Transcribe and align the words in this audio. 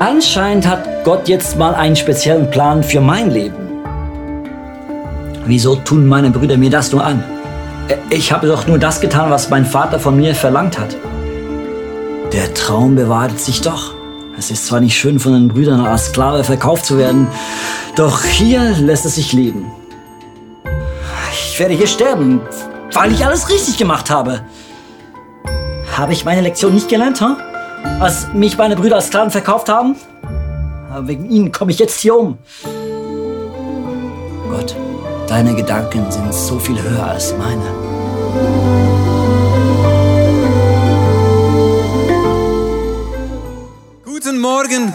Anscheinend 0.00 0.64
hat 0.66 1.04
Gott 1.04 1.28
jetzt 1.28 1.58
mal 1.58 1.74
einen 1.74 1.96
speziellen 1.96 2.48
Plan 2.50 2.84
für 2.84 3.00
mein 3.00 3.32
Leben. 3.32 3.56
Wieso 5.44 5.74
tun 5.74 6.06
meine 6.06 6.30
Brüder 6.30 6.56
mir 6.56 6.70
das 6.70 6.92
nur 6.92 7.04
an? 7.04 7.24
Ich 8.10 8.30
habe 8.30 8.46
doch 8.46 8.66
nur 8.68 8.78
das 8.78 9.00
getan, 9.00 9.30
was 9.30 9.50
mein 9.50 9.66
Vater 9.66 9.98
von 9.98 10.16
mir 10.16 10.36
verlangt 10.36 10.78
hat. 10.78 10.96
Der 12.32 12.54
Traum 12.54 12.94
bewahrte 12.94 13.38
sich 13.38 13.60
doch. 13.60 13.94
Es 14.38 14.52
ist 14.52 14.66
zwar 14.66 14.78
nicht 14.78 14.96
schön, 14.96 15.18
von 15.18 15.32
den 15.32 15.48
Brüdern 15.48 15.84
als 15.84 16.06
Sklave 16.06 16.44
verkauft 16.44 16.84
zu 16.84 16.96
werden, 16.96 17.26
doch 17.96 18.22
hier 18.22 18.76
lässt 18.78 19.04
es 19.04 19.16
sich 19.16 19.32
leben. 19.32 19.64
Ich 21.32 21.58
werde 21.58 21.74
hier 21.74 21.88
sterben, 21.88 22.40
weil 22.92 23.10
ich 23.10 23.26
alles 23.26 23.50
richtig 23.50 23.78
gemacht 23.78 24.10
habe. 24.10 24.42
Habe 25.96 26.12
ich 26.12 26.24
meine 26.24 26.42
Lektion 26.42 26.74
nicht 26.74 26.88
gelernt, 26.88 27.20
huh? 27.20 27.34
Als 28.00 28.28
mich 28.32 28.56
meine 28.56 28.76
Brüder 28.76 28.96
als 28.96 29.06
Sklaven 29.06 29.30
verkauft 29.30 29.68
haben? 29.68 29.96
Wegen 31.00 31.30
ihnen 31.30 31.52
komme 31.52 31.70
ich 31.70 31.78
jetzt 31.78 32.00
hier 32.00 32.16
um. 32.16 32.38
Gott, 34.50 34.74
deine 35.28 35.54
Gedanken 35.54 36.10
sind 36.10 36.32
so 36.32 36.58
viel 36.58 36.80
höher 36.82 37.06
als 37.06 37.34
meine. 37.36 37.62
Guten 44.04 44.38
Morgen. 44.40 44.92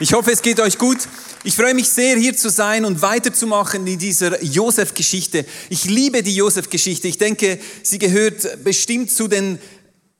Ich 0.00 0.12
hoffe, 0.12 0.32
es 0.32 0.42
geht 0.42 0.60
euch 0.60 0.76
gut. 0.76 0.98
Ich 1.44 1.54
freue 1.54 1.74
mich 1.74 1.88
sehr, 1.88 2.16
hier 2.16 2.36
zu 2.36 2.50
sein 2.50 2.84
und 2.84 3.02
weiterzumachen 3.02 3.86
in 3.86 4.00
dieser 4.00 4.42
Josef-Geschichte. 4.42 5.46
Ich 5.70 5.84
liebe 5.84 6.24
die 6.24 6.34
Josef-Geschichte. 6.34 7.06
Ich 7.06 7.18
denke, 7.18 7.60
sie 7.84 8.00
gehört 8.00 8.64
bestimmt 8.64 9.12
zu 9.12 9.28
den 9.28 9.60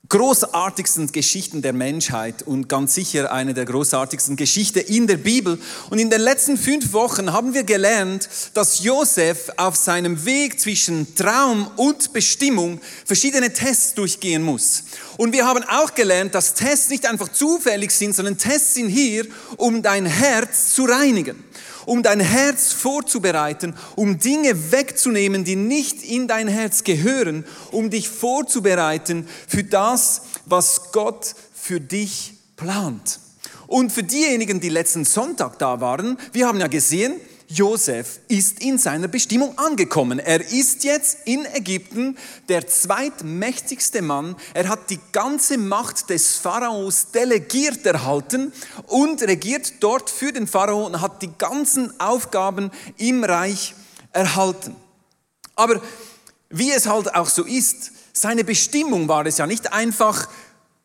großartigsten 0.09 1.11
Geschichten 1.11 1.61
der 1.61 1.73
Menschheit 1.73 2.43
und 2.43 2.69
ganz 2.69 2.95
sicher 2.95 3.31
eine 3.31 3.53
der 3.53 3.65
großartigsten 3.65 4.37
Geschichten 4.37 4.79
in 4.79 5.07
der 5.07 5.17
Bibel. 5.17 5.59
Und 5.89 5.99
in 5.99 6.09
den 6.09 6.21
letzten 6.21 6.57
fünf 6.57 6.93
Wochen 6.93 7.33
haben 7.33 7.53
wir 7.53 7.63
gelernt, 7.63 8.29
dass 8.53 8.83
Josef 8.83 9.51
auf 9.57 9.75
seinem 9.75 10.23
Weg 10.25 10.59
zwischen 10.59 11.13
Traum 11.15 11.69
und 11.75 12.13
Bestimmung 12.13 12.79
verschiedene 13.05 13.51
Tests 13.51 13.95
durchgehen 13.95 14.43
muss. 14.43 14.83
Und 15.17 15.33
wir 15.33 15.45
haben 15.45 15.63
auch 15.63 15.93
gelernt, 15.93 16.35
dass 16.35 16.53
Tests 16.53 16.89
nicht 16.89 17.05
einfach 17.05 17.29
zufällig 17.29 17.91
sind, 17.91 18.15
sondern 18.15 18.37
Tests 18.37 18.75
sind 18.75 18.89
hier, 18.89 19.25
um 19.57 19.81
dein 19.81 20.05
Herz 20.05 20.73
zu 20.73 20.85
reinigen 20.85 21.43
um 21.87 22.03
dein 22.03 22.19
Herz 22.19 22.73
vorzubereiten, 22.73 23.73
um 23.95 24.19
Dinge 24.19 24.71
wegzunehmen, 24.71 25.45
die 25.45 25.55
nicht 25.55 26.03
in 26.03 26.27
dein 26.27 26.49
Herz 26.49 26.83
gehören, 26.83 27.45
um 27.71 27.89
dich 27.89 28.09
vorzubereiten 28.09 29.27
für 29.47 29.63
das, 29.63 30.21
was 30.45 30.91
Gott 30.91 31.33
für 31.53 31.79
dich 31.79 32.33
plant. 32.57 33.19
Und 33.67 33.91
für 33.91 34.03
diejenigen, 34.03 34.59
die 34.59 34.69
letzten 34.69 35.05
Sonntag 35.05 35.59
da 35.59 35.79
waren, 35.79 36.17
wir 36.33 36.45
haben 36.45 36.59
ja 36.59 36.67
gesehen, 36.67 37.13
Josef 37.49 38.19
ist 38.27 38.61
in 38.61 38.77
seiner 38.77 39.07
Bestimmung 39.07 39.57
angekommen. 39.57 40.19
Er 40.19 40.41
ist 40.41 40.83
jetzt 40.83 41.19
in 41.25 41.45
Ägypten 41.45 42.17
der 42.49 42.67
zweitmächtigste 42.67 44.01
Mann. 44.01 44.35
Er 44.53 44.67
hat 44.67 44.89
die 44.89 44.99
ganze 45.13 45.57
Macht 45.57 46.09
des 46.09 46.35
Pharaos 46.35 47.11
delegiert 47.11 47.85
erhalten 47.85 48.51
und 48.87 49.21
regiert 49.21 49.75
dort 49.79 50.09
für 50.09 50.33
den 50.33 50.45
Pharao 50.45 50.85
und 50.85 50.99
hat 50.99 51.21
die 51.21 51.31
ganzen 51.37 51.97
Aufgaben 52.01 52.69
im 52.97 53.23
Reich 53.23 53.75
erhalten. 54.11 54.75
Aber 55.55 55.81
wie 56.49 56.71
es 56.71 56.85
halt 56.85 57.15
auch 57.15 57.29
so 57.29 57.43
ist, 57.43 57.91
seine 58.11 58.43
Bestimmung 58.43 59.07
war 59.07 59.25
es 59.25 59.37
ja 59.37 59.47
nicht 59.47 59.71
einfach 59.71 60.27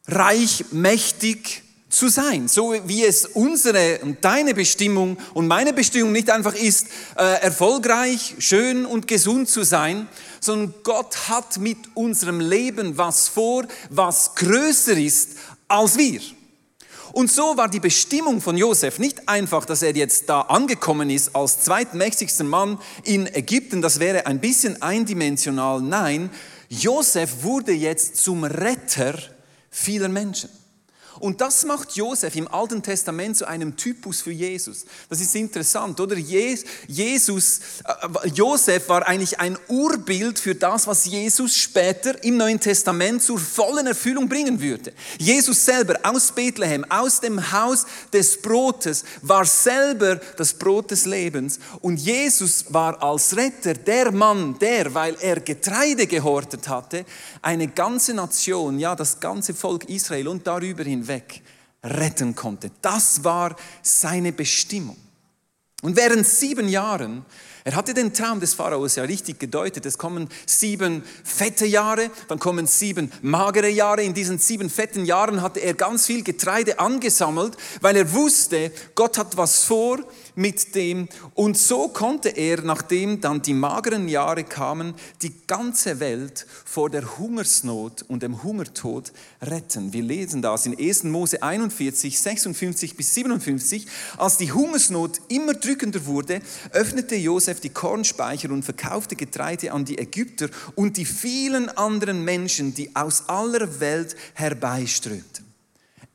reich, 0.06 0.66
mächtig, 0.70 1.62
zu 1.92 2.08
sein, 2.08 2.48
so 2.48 2.74
wie 2.86 3.04
es 3.04 3.26
unsere 3.26 3.98
und 4.02 4.24
deine 4.24 4.54
Bestimmung 4.54 5.18
und 5.34 5.46
meine 5.46 5.72
Bestimmung 5.72 6.12
nicht 6.12 6.30
einfach 6.30 6.54
ist, 6.54 6.86
äh, 7.16 7.42
erfolgreich, 7.42 8.34
schön 8.38 8.86
und 8.86 9.06
gesund 9.06 9.48
zu 9.48 9.62
sein, 9.62 10.08
sondern 10.40 10.74
Gott 10.82 11.28
hat 11.28 11.58
mit 11.58 11.78
unserem 11.94 12.40
Leben 12.40 12.96
was 12.96 13.28
vor, 13.28 13.64
was 13.90 14.34
größer 14.34 14.96
ist 14.96 15.36
als 15.68 15.98
wir. 15.98 16.20
Und 17.12 17.30
so 17.30 17.58
war 17.58 17.68
die 17.68 17.80
Bestimmung 17.80 18.40
von 18.40 18.56
Josef 18.56 18.98
nicht 18.98 19.28
einfach, 19.28 19.66
dass 19.66 19.82
er 19.82 19.94
jetzt 19.94 20.30
da 20.30 20.40
angekommen 20.42 21.10
ist 21.10 21.36
als 21.36 21.60
zweitmächtigster 21.60 22.44
Mann 22.44 22.78
in 23.04 23.26
Ägypten, 23.26 23.82
das 23.82 24.00
wäre 24.00 24.24
ein 24.24 24.40
bisschen 24.40 24.80
eindimensional. 24.80 25.82
Nein, 25.82 26.30
Josef 26.70 27.42
wurde 27.42 27.72
jetzt 27.72 28.16
zum 28.16 28.44
Retter 28.44 29.18
vieler 29.70 30.08
Menschen. 30.08 30.48
Und 31.20 31.40
das 31.40 31.64
macht 31.64 31.92
Josef 31.96 32.34
im 32.36 32.48
Alten 32.48 32.82
Testament 32.82 33.36
zu 33.36 33.46
einem 33.46 33.76
Typus 33.76 34.22
für 34.22 34.32
Jesus. 34.32 34.84
Das 35.08 35.20
ist 35.20 35.34
interessant, 35.34 36.00
oder? 36.00 36.16
Jesus, 36.16 37.60
äh, 37.84 38.28
Josef 38.28 38.88
war 38.88 39.06
eigentlich 39.06 39.38
ein 39.38 39.58
Urbild 39.68 40.38
für 40.38 40.54
das, 40.54 40.86
was 40.86 41.04
Jesus 41.04 41.56
später 41.56 42.22
im 42.24 42.36
Neuen 42.36 42.58
Testament 42.58 43.22
zur 43.22 43.38
vollen 43.38 43.86
Erfüllung 43.86 44.28
bringen 44.28 44.60
würde. 44.60 44.92
Jesus 45.18 45.64
selber 45.64 45.98
aus 46.02 46.32
Bethlehem, 46.32 46.84
aus 46.88 47.20
dem 47.20 47.52
Haus 47.52 47.84
des 48.12 48.40
Brotes, 48.40 49.04
war 49.20 49.44
selber 49.44 50.16
das 50.36 50.54
Brot 50.54 50.90
des 50.90 51.04
Lebens. 51.06 51.58
Und 51.80 51.98
Jesus 51.98 52.64
war 52.68 53.02
als 53.02 53.36
Retter 53.36 53.74
der 53.74 54.12
Mann, 54.12 54.58
der, 54.58 54.94
weil 54.94 55.16
er 55.20 55.40
Getreide 55.40 56.06
gehortet 56.06 56.68
hatte, 56.68 57.04
eine 57.42 57.68
ganze 57.68 58.14
Nation, 58.14 58.78
ja, 58.78 58.94
das 58.94 59.20
ganze 59.20 59.54
Volk 59.54 59.88
Israel 59.88 60.28
und 60.28 60.46
darüber 60.46 60.84
hin 60.84 61.01
hinweg 61.02 61.42
retten 61.82 62.34
konnte. 62.34 62.70
Das 62.80 63.24
war 63.24 63.56
seine 63.82 64.32
Bestimmung. 64.32 64.96
Und 65.82 65.96
während 65.96 66.26
sieben 66.26 66.68
Jahren 66.68 67.24
er 67.64 67.76
hatte 67.76 67.94
den 67.94 68.12
Traum 68.12 68.40
des 68.40 68.54
Pharaos 68.54 68.96
ja 68.96 69.04
richtig 69.04 69.38
gedeutet. 69.38 69.86
Es 69.86 69.96
kommen 69.96 70.28
sieben 70.46 71.04
fette 71.22 71.64
Jahre, 71.64 72.10
dann 72.26 72.40
kommen 72.40 72.66
sieben 72.66 73.12
magere 73.22 73.68
Jahre. 73.68 74.02
In 74.02 74.14
diesen 74.14 74.38
sieben 74.38 74.68
fetten 74.68 75.04
Jahren 75.04 75.42
hatte 75.42 75.60
er 75.60 75.74
ganz 75.74 76.06
viel 76.06 76.24
Getreide 76.24 76.80
angesammelt, 76.80 77.56
weil 77.80 77.96
er 77.96 78.12
wusste, 78.12 78.72
Gott 78.96 79.16
hat 79.16 79.36
was 79.36 79.62
vor 79.62 80.00
mit 80.34 80.74
dem. 80.74 81.08
Und 81.34 81.58
so 81.58 81.88
konnte 81.88 82.30
er, 82.30 82.62
nachdem 82.62 83.20
dann 83.20 83.42
die 83.42 83.54
mageren 83.54 84.08
Jahre 84.08 84.44
kamen, 84.44 84.94
die 85.22 85.32
ganze 85.46 86.00
Welt 86.00 86.46
vor 86.64 86.90
der 86.90 87.18
Hungersnot 87.18 88.02
und 88.08 88.22
dem 88.22 88.42
Hungertod 88.42 89.12
retten. 89.40 89.92
Wir 89.92 90.02
lesen 90.02 90.42
das 90.42 90.66
in 90.66 90.78
1. 90.78 91.04
Mose 91.04 91.42
41, 91.42 92.20
56 92.20 92.96
bis 92.96 93.14
57. 93.14 93.86
Als 94.16 94.38
die 94.38 94.52
Hungersnot 94.52 95.20
immer 95.28 95.54
drückender 95.54 96.06
wurde, 96.06 96.40
öffnete 96.72 97.16
Josef 97.16 97.60
die 97.60 97.70
Kornspeicher 97.70 98.50
und 98.50 98.64
verkaufte 98.64 99.16
Getreide 99.16 99.72
an 99.72 99.84
die 99.84 99.98
Ägypter 99.98 100.48
und 100.74 100.96
die 100.96 101.04
vielen 101.04 101.68
anderen 101.68 102.24
Menschen, 102.24 102.74
die 102.74 102.94
aus 102.94 103.28
aller 103.28 103.80
Welt 103.80 104.16
herbeiströmten. 104.34 105.44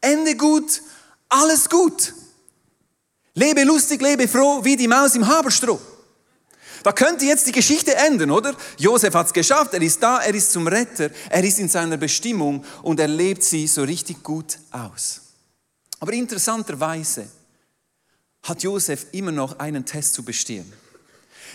Ende 0.01 0.35
gut, 0.35 0.81
alles 1.29 1.69
gut. 1.69 2.13
Lebe 3.37 3.63
lustig, 3.65 4.01
lebe 4.01 4.27
froh, 4.27 4.63
wie 4.63 4.75
die 4.75 4.87
Maus 4.87 5.13
im 5.13 5.27
Haberstroh. 5.27 5.79
Da 6.81 6.91
könnte 6.91 7.23
jetzt 7.25 7.45
die 7.45 7.51
Geschichte 7.51 7.93
enden, 7.93 8.31
oder? 8.31 8.55
Josef 8.79 9.13
hat 9.13 9.27
es 9.27 9.33
geschafft, 9.33 9.75
er 9.75 9.81
ist 9.83 10.01
da, 10.01 10.21
er 10.21 10.33
ist 10.33 10.51
zum 10.51 10.67
Retter, 10.67 11.11
er 11.29 11.43
ist 11.43 11.59
in 11.59 11.69
seiner 11.69 11.97
Bestimmung 11.97 12.65
und 12.81 12.99
er 12.99 13.07
lebt 13.07 13.43
sie 13.43 13.67
so 13.67 13.83
richtig 13.83 14.23
gut 14.23 14.57
aus. 14.71 15.21
Aber 15.99 16.13
interessanterweise 16.13 17.27
hat 18.41 18.63
Josef 18.63 19.05
immer 19.11 19.31
noch 19.31 19.59
einen 19.59 19.85
Test 19.85 20.15
zu 20.15 20.23
bestehen. 20.23 20.73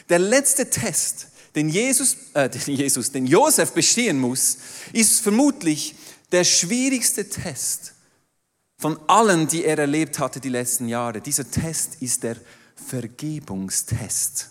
Der 0.09 0.21
letzte 0.21 0.71
Test, 0.71 1.27
den 1.57 1.69
Jesus, 1.69 2.17
äh, 2.35 2.49
den 2.49 2.77
Jesus, 2.77 3.11
den 3.11 3.27
Josef 3.27 3.73
bestehen 3.73 4.21
muss, 4.21 4.57
ist 4.93 5.19
vermutlich 5.19 5.97
der 6.31 6.45
schwierigste 6.45 7.29
Test, 7.29 7.95
von 8.83 8.99
allen, 9.07 9.47
die 9.47 9.65
er 9.65 9.79
erlebt 9.79 10.19
hatte 10.19 10.41
die 10.41 10.49
letzten 10.49 10.89
Jahre. 10.89 11.21
Dieser 11.21 11.49
Test 11.49 12.03
ist 12.03 12.25
der 12.25 12.35
Vergebungstest. 12.75 14.49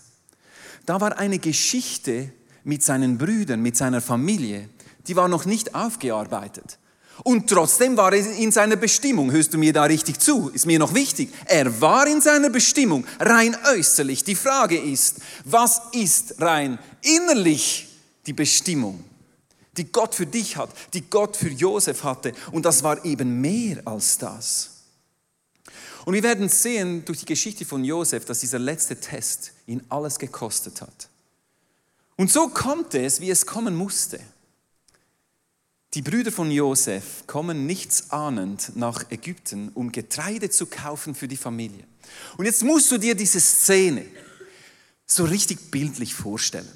Da 0.86 1.02
war 1.02 1.18
eine 1.18 1.38
Geschichte 1.38 2.32
mit 2.64 2.82
seinen 2.82 3.18
Brüdern, 3.18 3.60
mit 3.60 3.76
seiner 3.76 4.00
Familie, 4.00 4.70
die 5.06 5.16
war 5.16 5.28
noch 5.28 5.44
nicht 5.44 5.74
aufgearbeitet. 5.74 6.78
Und 7.24 7.50
trotzdem 7.50 7.94
war 7.98 8.14
er 8.14 8.38
in 8.38 8.50
seiner 8.52 8.76
Bestimmung. 8.76 9.30
Hörst 9.30 9.52
du 9.52 9.58
mir 9.58 9.74
da 9.74 9.84
richtig 9.84 10.18
zu? 10.18 10.48
Ist 10.48 10.64
mir 10.64 10.78
noch 10.78 10.94
wichtig. 10.94 11.30
Er 11.44 11.82
war 11.82 12.06
in 12.06 12.22
seiner 12.22 12.48
Bestimmung, 12.48 13.04
rein 13.20 13.54
äußerlich. 13.76 14.24
Die 14.24 14.34
Frage 14.34 14.78
ist, 14.78 15.16
was 15.44 15.82
ist 15.92 16.40
rein 16.40 16.78
innerlich 17.02 17.86
die 18.26 18.32
Bestimmung? 18.32 19.04
Die 19.76 19.90
Gott 19.90 20.14
für 20.14 20.26
dich 20.26 20.56
hat, 20.56 20.70
die 20.92 21.02
Gott 21.02 21.36
für 21.36 21.48
Josef 21.48 22.04
hatte. 22.04 22.32
Und 22.50 22.64
das 22.64 22.82
war 22.82 23.04
eben 23.04 23.40
mehr 23.40 23.80
als 23.86 24.18
das. 24.18 24.70
Und 26.04 26.14
wir 26.14 26.22
werden 26.22 26.48
sehen 26.48 27.04
durch 27.04 27.20
die 27.20 27.26
Geschichte 27.26 27.64
von 27.64 27.84
Josef, 27.84 28.24
dass 28.24 28.40
dieser 28.40 28.58
letzte 28.58 28.98
Test 28.98 29.52
ihn 29.66 29.82
alles 29.88 30.18
gekostet 30.18 30.80
hat. 30.80 31.08
Und 32.16 32.30
so 32.30 32.48
kommt 32.48 32.94
es, 32.94 33.20
wie 33.20 33.30
es 33.30 33.46
kommen 33.46 33.74
musste. 33.74 34.20
Die 35.94 36.02
Brüder 36.02 36.32
von 36.32 36.50
Josef 36.50 37.26
kommen 37.26 37.66
nichts 37.66 38.10
ahnend 38.10 38.72
nach 38.76 39.10
Ägypten, 39.10 39.70
um 39.74 39.92
Getreide 39.92 40.50
zu 40.50 40.66
kaufen 40.66 41.14
für 41.14 41.28
die 41.28 41.36
Familie. 41.36 41.84
Und 42.36 42.46
jetzt 42.46 42.62
musst 42.64 42.90
du 42.90 42.98
dir 42.98 43.14
diese 43.14 43.40
Szene 43.40 44.06
so 45.06 45.24
richtig 45.24 45.70
bildlich 45.70 46.14
vorstellen. 46.14 46.70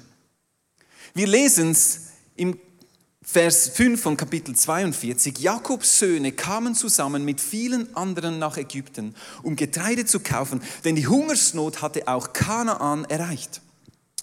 Wir 1.13 1.27
lesen 1.27 1.71
es 1.71 2.01
im 2.35 2.59
Vers 3.29 3.67
5 3.67 4.01
von 4.01 4.15
Kapitel 4.15 4.55
42. 4.55 5.39
Jakobs 5.39 5.99
Söhne 5.99 6.31
kamen 6.31 6.75
zusammen 6.75 7.25
mit 7.25 7.41
vielen 7.41 7.93
anderen 7.93 8.39
nach 8.39 8.55
Ägypten, 8.55 9.13
um 9.43 9.57
Getreide 9.57 10.05
zu 10.05 10.21
kaufen, 10.21 10.61
denn 10.85 10.95
die 10.95 11.07
Hungersnot 11.07 11.81
hatte 11.81 12.07
auch 12.07 12.31
Kanaan 12.31 13.03
erreicht. 13.03 13.59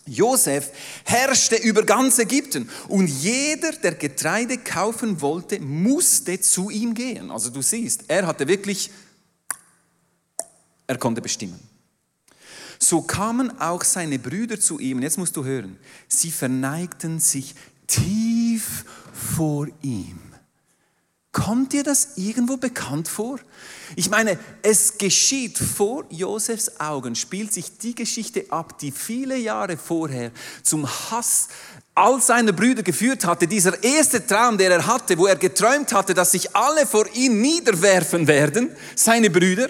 Josef 0.07 0.71
herrschte 1.05 1.57
über 1.57 1.83
ganz 1.83 2.19
Ägypten 2.19 2.71
und 2.89 3.07
jeder, 3.07 3.73
der 3.73 3.95
Getreide 3.95 4.57
kaufen 4.57 5.21
wollte, 5.21 5.61
musste 5.61 6.41
zu 6.41 6.71
ihm 6.71 6.95
gehen. 6.95 7.31
Also 7.31 7.51
du 7.51 7.61
siehst, 7.61 8.05
er 8.09 8.27
hatte 8.27 8.49
wirklich, 8.49 8.91
er 10.87 10.97
konnte 10.97 11.21
bestimmen. 11.21 11.61
So 12.79 13.03
kamen 13.03 13.61
auch 13.61 13.85
seine 13.85 14.19
Brüder 14.19 14.59
zu 14.59 14.79
ihm, 14.79 15.03
jetzt 15.03 15.19
musst 15.19 15.37
du 15.37 15.45
hören, 15.45 15.79
sie 16.09 16.31
verneigten 16.31 17.21
sich 17.21 17.55
tief 17.95 18.85
vor 19.13 19.67
ihm. 19.83 20.19
Kommt 21.33 21.73
dir 21.73 21.83
das 21.83 22.11
irgendwo 22.15 22.57
bekannt 22.57 23.09
vor? 23.09 23.41
Ich 23.97 24.09
meine, 24.09 24.39
es 24.63 24.99
geschieht 24.99 25.59
vor 25.59 26.05
Josefs 26.09 26.81
Augen, 26.81 27.17
spielt 27.17 27.53
sich 27.53 27.77
die 27.79 27.95
Geschichte 27.95 28.47
ab, 28.51 28.79
die 28.79 28.93
viele 28.93 29.37
Jahre 29.37 29.77
vorher 29.77 30.31
zum 30.63 30.89
Hass 30.89 31.49
all 31.93 32.21
seiner 32.21 32.53
Brüder 32.53 32.85
geführt 32.85 33.25
hatte. 33.25 33.49
Dieser 33.49 33.83
erste 33.83 34.25
Traum, 34.25 34.59
der 34.59 34.71
er 34.71 34.87
hatte, 34.87 35.19
wo 35.19 35.27
er 35.27 35.37
geträumt 35.37 35.93
hatte, 35.93 36.15
dass 36.15 36.33
sich 36.33 36.55
alle 36.55 36.87
vor 36.87 37.07
ihm 37.15 37.41
niederwerfen 37.41 38.29
werden, 38.29 38.71
seine 38.95 39.29
Brüder. 39.29 39.69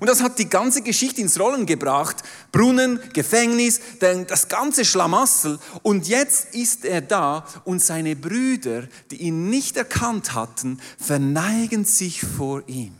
Und 0.00 0.08
das 0.08 0.22
hat 0.22 0.38
die 0.38 0.48
ganze 0.48 0.82
Geschichte 0.82 1.20
ins 1.20 1.38
Rollen 1.38 1.66
gebracht. 1.66 2.16
Brunnen, 2.52 3.00
Gefängnis, 3.12 3.80
das 4.00 4.48
ganze 4.48 4.84
Schlamassel. 4.84 5.58
Und 5.82 6.08
jetzt 6.08 6.54
ist 6.54 6.84
er 6.84 7.00
da 7.00 7.46
und 7.64 7.82
seine 7.82 8.16
Brüder, 8.16 8.88
die 9.10 9.22
ihn 9.22 9.48
nicht 9.50 9.76
erkannt 9.76 10.34
hatten, 10.34 10.80
verneigen 10.98 11.84
sich 11.84 12.20
vor 12.20 12.62
ihm. 12.66 12.94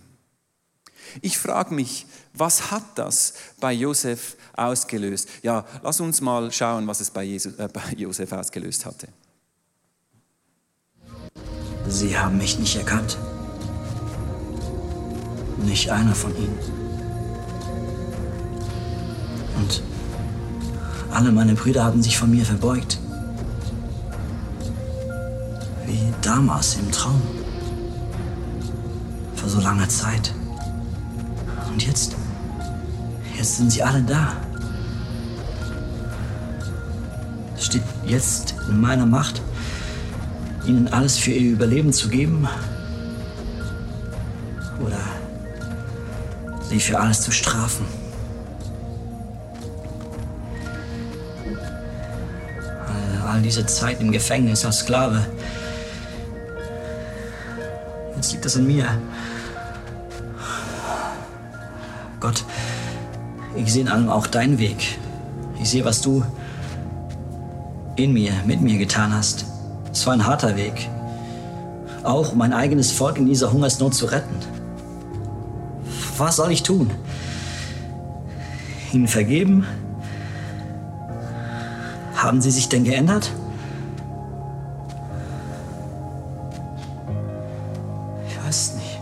Ich 1.22 1.38
frage 1.38 1.74
mich, 1.74 2.06
was 2.34 2.70
hat 2.70 2.84
das 2.96 3.34
bei 3.60 3.72
Josef 3.72 4.36
ausgelöst? 4.54 5.28
Ja, 5.42 5.64
lass 5.82 6.00
uns 6.00 6.20
mal 6.20 6.52
schauen, 6.52 6.86
was 6.86 7.00
es 7.00 7.10
bei, 7.10 7.24
Jesus, 7.24 7.54
äh, 7.54 7.68
bei 7.72 7.92
Josef 7.96 8.30
ausgelöst 8.32 8.84
hatte. 8.84 9.08
Sie 11.88 12.18
haben 12.18 12.38
mich 12.38 12.58
nicht 12.58 12.76
erkannt. 12.76 13.16
Nicht 15.64 15.90
einer 15.90 16.14
von 16.14 16.36
ihnen. 16.36 16.75
Und 19.56 19.82
alle 21.12 21.32
meine 21.32 21.54
Brüder 21.54 21.84
haben 21.84 22.02
sich 22.02 22.18
von 22.18 22.30
mir 22.30 22.44
verbeugt. 22.44 22.98
Wie 25.86 26.12
damals 26.22 26.76
im 26.76 26.90
Traum. 26.90 27.22
Vor 29.34 29.48
so 29.48 29.60
langer 29.60 29.88
Zeit. 29.88 30.34
Und 31.72 31.86
jetzt, 31.86 32.16
jetzt 33.36 33.56
sind 33.56 33.72
sie 33.72 33.82
alle 33.82 34.02
da. 34.02 34.32
Es 37.56 37.64
steht 37.64 37.82
jetzt 38.06 38.54
in 38.68 38.80
meiner 38.80 39.06
Macht, 39.06 39.40
ihnen 40.66 40.88
alles 40.88 41.16
für 41.16 41.30
ihr 41.30 41.52
Überleben 41.52 41.92
zu 41.92 42.08
geben 42.08 42.46
oder 44.84 44.98
sie 46.68 46.80
für 46.80 46.98
alles 46.98 47.22
zu 47.22 47.30
strafen. 47.30 47.86
All 53.36 53.42
diese 53.42 53.66
Zeit 53.66 54.00
im 54.00 54.12
Gefängnis 54.12 54.64
als 54.64 54.78
Sklave. 54.78 55.26
Jetzt 58.14 58.32
liegt 58.32 58.46
das 58.46 58.56
in 58.56 58.66
mir. 58.66 58.86
Gott, 62.18 62.44
ich 63.54 63.70
sehe 63.70 63.82
in 63.82 63.88
allem 63.88 64.08
auch 64.08 64.26
deinen 64.26 64.58
Weg. 64.58 64.98
Ich 65.60 65.68
sehe, 65.68 65.84
was 65.84 66.00
du 66.00 66.24
in 67.96 68.14
mir, 68.14 68.32
mit 68.46 68.62
mir 68.62 68.78
getan 68.78 69.14
hast. 69.14 69.44
Es 69.92 70.06
war 70.06 70.14
ein 70.14 70.26
harter 70.26 70.56
Weg. 70.56 70.88
Auch 72.04 72.32
um 72.32 72.38
mein 72.38 72.54
eigenes 72.54 72.90
Volk 72.90 73.18
in 73.18 73.26
dieser 73.26 73.52
Hungersnot 73.52 73.94
zu 73.94 74.06
retten. 74.06 74.36
Was 76.16 76.36
soll 76.36 76.52
ich 76.52 76.62
tun? 76.62 76.90
Ihnen 78.94 79.08
vergeben? 79.08 79.66
Haben 82.16 82.40
Sie 82.40 82.50
sich 82.50 82.68
denn 82.70 82.84
geändert? 82.84 83.30
Ich 88.26 88.42
weiß 88.42 88.72
nicht. 88.76 88.98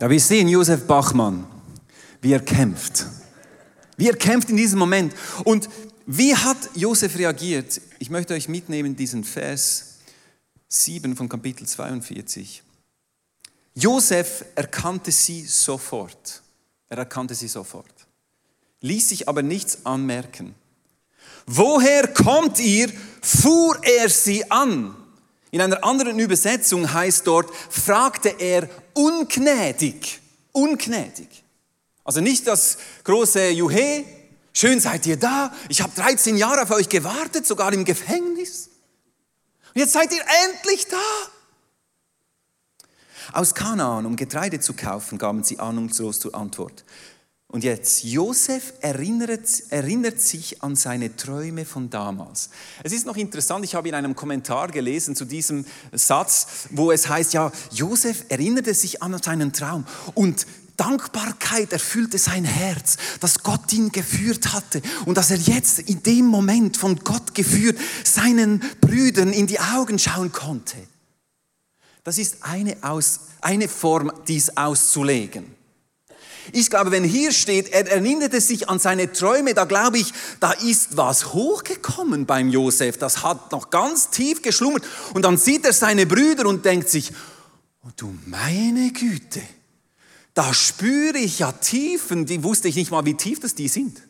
Ja, 0.00 0.08
wir 0.08 0.20
sehen 0.20 0.46
Josef 0.46 0.86
Bachmann, 0.86 1.46
wie 2.20 2.32
er 2.32 2.40
kämpft. 2.40 3.06
Wie 3.96 4.08
er 4.08 4.16
kämpft 4.16 4.48
in 4.50 4.56
diesem 4.56 4.78
Moment. 4.78 5.14
Und 5.42 5.68
wie 6.06 6.36
hat 6.36 6.58
Josef 6.74 7.18
reagiert? 7.18 7.80
Ich 7.98 8.10
möchte 8.10 8.34
euch 8.34 8.48
mitnehmen 8.48 8.94
diesen 8.94 9.24
Vers 9.24 9.96
7 10.68 11.16
von 11.16 11.28
Kapitel 11.28 11.66
42. 11.66 12.62
Josef 13.74 14.44
erkannte 14.54 15.10
sie 15.10 15.44
sofort. 15.44 16.42
Er 16.88 16.98
erkannte 16.98 17.34
sie 17.34 17.48
sofort 17.48 17.95
ließ 18.80 19.08
sich 19.08 19.28
aber 19.28 19.42
nichts 19.42 19.84
anmerken. 19.84 20.54
Woher 21.46 22.08
kommt 22.08 22.58
ihr? 22.60 22.90
fuhr 23.26 23.76
er 23.82 24.08
sie 24.08 24.48
an. 24.50 24.94
In 25.50 25.60
einer 25.60 25.82
anderen 25.84 26.18
Übersetzung 26.18 26.92
heißt 26.92 27.26
dort, 27.26 27.50
fragte 27.70 28.28
er 28.38 28.68
ungnädig. 28.94 30.20
Ungnädig. 30.52 31.28
Also 32.04 32.20
nicht 32.20 32.46
das 32.46 32.78
große 33.02 33.50
Juhe, 33.50 34.04
schön 34.52 34.78
seid 34.78 35.06
ihr 35.06 35.16
da, 35.16 35.52
ich 35.68 35.82
habe 35.82 35.92
13 35.96 36.36
Jahre 36.36 36.62
auf 36.62 36.70
euch 36.70 36.88
gewartet, 36.88 37.46
sogar 37.46 37.72
im 37.72 37.84
Gefängnis. 37.84 38.70
Und 39.74 39.80
jetzt 39.80 39.92
seid 39.92 40.12
ihr 40.12 40.22
endlich 40.44 40.86
da. 40.86 40.96
Aus 43.32 43.54
Kanaan, 43.54 44.06
um 44.06 44.14
Getreide 44.14 44.60
zu 44.60 44.72
kaufen, 44.74 45.18
gaben 45.18 45.42
sie 45.42 45.58
ahnungslos 45.58 46.20
zur 46.20 46.34
Antwort. 46.34 46.84
Und 47.48 47.62
jetzt, 47.62 48.02
Josef 48.02 48.72
erinnert, 48.80 49.48
erinnert, 49.70 50.20
sich 50.20 50.62
an 50.62 50.74
seine 50.74 51.14
Träume 51.14 51.64
von 51.64 51.90
damals. 51.90 52.50
Es 52.82 52.92
ist 52.92 53.06
noch 53.06 53.16
interessant, 53.16 53.64
ich 53.64 53.76
habe 53.76 53.88
in 53.88 53.94
einem 53.94 54.16
Kommentar 54.16 54.68
gelesen 54.68 55.14
zu 55.14 55.24
diesem 55.24 55.64
Satz, 55.92 56.66
wo 56.70 56.90
es 56.90 57.08
heißt, 57.08 57.34
ja, 57.34 57.52
Josef 57.70 58.24
erinnerte 58.28 58.74
sich 58.74 59.00
an 59.02 59.16
seinen 59.22 59.52
Traum 59.52 59.86
und 60.14 60.46
Dankbarkeit 60.76 61.72
erfüllte 61.72 62.18
sein 62.18 62.44
Herz, 62.44 62.98
dass 63.20 63.42
Gott 63.42 63.72
ihn 63.72 63.90
geführt 63.90 64.52
hatte 64.52 64.82
und 65.06 65.16
dass 65.16 65.30
er 65.30 65.38
jetzt 65.38 65.78
in 65.78 66.02
dem 66.02 66.26
Moment 66.26 66.76
von 66.76 66.96
Gott 66.96 67.34
geführt 67.34 67.78
seinen 68.04 68.60
Brüdern 68.80 69.32
in 69.32 69.46
die 69.46 69.60
Augen 69.60 69.98
schauen 69.98 70.32
konnte. 70.32 70.76
Das 72.04 72.18
ist 72.18 72.38
eine, 72.42 72.76
Aus, 72.82 73.20
eine 73.40 73.68
Form, 73.68 74.12
dies 74.28 74.56
auszulegen. 74.56 75.55
Ich 76.52 76.70
glaube, 76.70 76.90
wenn 76.90 77.04
hier 77.04 77.32
steht, 77.32 77.68
er 77.70 77.90
erinnerte 77.90 78.40
sich 78.40 78.68
an 78.68 78.78
seine 78.78 79.12
Träume, 79.12 79.54
da 79.54 79.64
glaube 79.64 79.98
ich, 79.98 80.12
da 80.40 80.52
ist 80.52 80.96
was 80.96 81.32
hochgekommen 81.32 82.26
beim 82.26 82.48
Josef. 82.48 82.98
Das 82.98 83.22
hat 83.22 83.52
noch 83.52 83.70
ganz 83.70 84.10
tief 84.10 84.42
geschlummert. 84.42 84.84
Und 85.14 85.22
dann 85.22 85.36
sieht 85.36 85.64
er 85.64 85.72
seine 85.72 86.06
Brüder 86.06 86.46
und 86.46 86.64
denkt 86.64 86.88
sich, 86.88 87.12
oh 87.84 87.90
du 87.96 88.14
meine 88.26 88.92
Güte, 88.92 89.42
da 90.34 90.52
spüre 90.52 91.18
ich 91.18 91.38
ja 91.38 91.52
Tiefen, 91.52 92.26
die 92.26 92.42
wusste 92.44 92.68
ich 92.68 92.76
nicht 92.76 92.90
mal, 92.90 93.04
wie 93.06 93.14
tief 93.14 93.40
das 93.40 93.54
die 93.54 93.68
sind. 93.68 94.02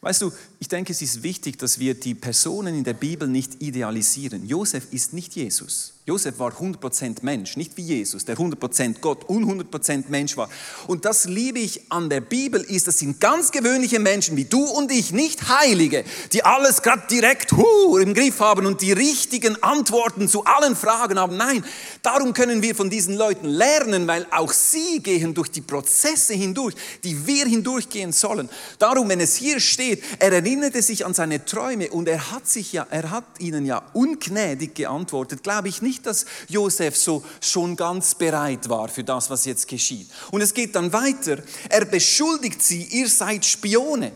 Weißt 0.00 0.22
du, 0.22 0.32
ich 0.62 0.68
denke, 0.68 0.92
es 0.92 1.02
ist 1.02 1.24
wichtig, 1.24 1.58
dass 1.58 1.80
wir 1.80 1.94
die 1.94 2.14
Personen 2.14 2.76
in 2.76 2.84
der 2.84 2.92
Bibel 2.92 3.26
nicht 3.26 3.60
idealisieren. 3.60 4.46
Josef 4.46 4.92
ist 4.92 5.12
nicht 5.12 5.34
Jesus. 5.34 5.94
Josef 6.04 6.40
war 6.40 6.50
100% 6.50 7.18
Mensch, 7.22 7.56
nicht 7.56 7.76
wie 7.76 7.82
Jesus, 7.82 8.24
der 8.24 8.36
100% 8.36 8.96
Gott 9.00 9.22
und 9.28 9.44
100% 9.44 10.06
Mensch 10.08 10.36
war. 10.36 10.48
Und 10.88 11.04
das 11.04 11.26
liebe 11.26 11.60
ich 11.60 11.92
an 11.92 12.10
der 12.10 12.20
Bibel, 12.20 12.60
ist, 12.60 12.88
das 12.88 12.98
sind 12.98 13.20
ganz 13.20 13.52
gewöhnliche 13.52 14.00
Menschen 14.00 14.36
wie 14.36 14.44
du 14.44 14.64
und 14.64 14.90
ich, 14.90 15.12
nicht 15.12 15.48
Heilige, 15.48 16.02
die 16.32 16.44
alles 16.44 16.82
gerade 16.82 17.06
direkt 17.08 17.52
hu, 17.52 17.98
im 17.98 18.14
Griff 18.14 18.40
haben 18.40 18.66
und 18.66 18.82
die 18.82 18.90
richtigen 18.90 19.62
Antworten 19.62 20.28
zu 20.28 20.44
allen 20.44 20.74
Fragen 20.74 21.20
haben. 21.20 21.36
Nein, 21.36 21.64
darum 22.02 22.32
können 22.32 22.62
wir 22.62 22.74
von 22.74 22.90
diesen 22.90 23.14
Leuten 23.14 23.46
lernen, 23.46 24.08
weil 24.08 24.26
auch 24.32 24.52
sie 24.52 25.00
gehen 25.04 25.34
durch 25.34 25.52
die 25.52 25.60
Prozesse 25.60 26.34
hindurch, 26.34 26.74
die 27.04 27.28
wir 27.28 27.46
hindurchgehen 27.46 28.10
sollen. 28.10 28.48
Darum, 28.80 29.08
wenn 29.08 29.20
es 29.20 29.36
hier 29.36 29.60
steht, 29.60 30.02
er 30.18 30.32
erinnerte 30.52 30.82
sich 30.82 31.06
an 31.06 31.14
seine 31.14 31.46
Träume 31.46 31.88
und 31.88 32.06
er 32.08 32.30
hat, 32.30 32.46
sich 32.46 32.74
ja, 32.74 32.86
er 32.90 33.10
hat 33.10 33.24
ihnen 33.38 33.64
ja 33.64 33.82
ungnädig 33.94 34.74
geantwortet. 34.74 35.42
Glaube 35.42 35.68
ich 35.68 35.80
nicht, 35.80 36.04
dass 36.04 36.26
Josef 36.46 36.94
so 36.94 37.24
schon 37.40 37.74
ganz 37.74 38.14
bereit 38.14 38.68
war 38.68 38.88
für 38.88 39.02
das, 39.02 39.30
was 39.30 39.46
jetzt 39.46 39.66
geschieht. 39.66 40.08
Und 40.30 40.42
es 40.42 40.52
geht 40.52 40.74
dann 40.74 40.92
weiter. 40.92 41.38
Er 41.70 41.86
beschuldigt 41.86 42.62
sie, 42.62 42.82
ihr 42.84 43.08
seid 43.08 43.46
Spione. 43.46 44.12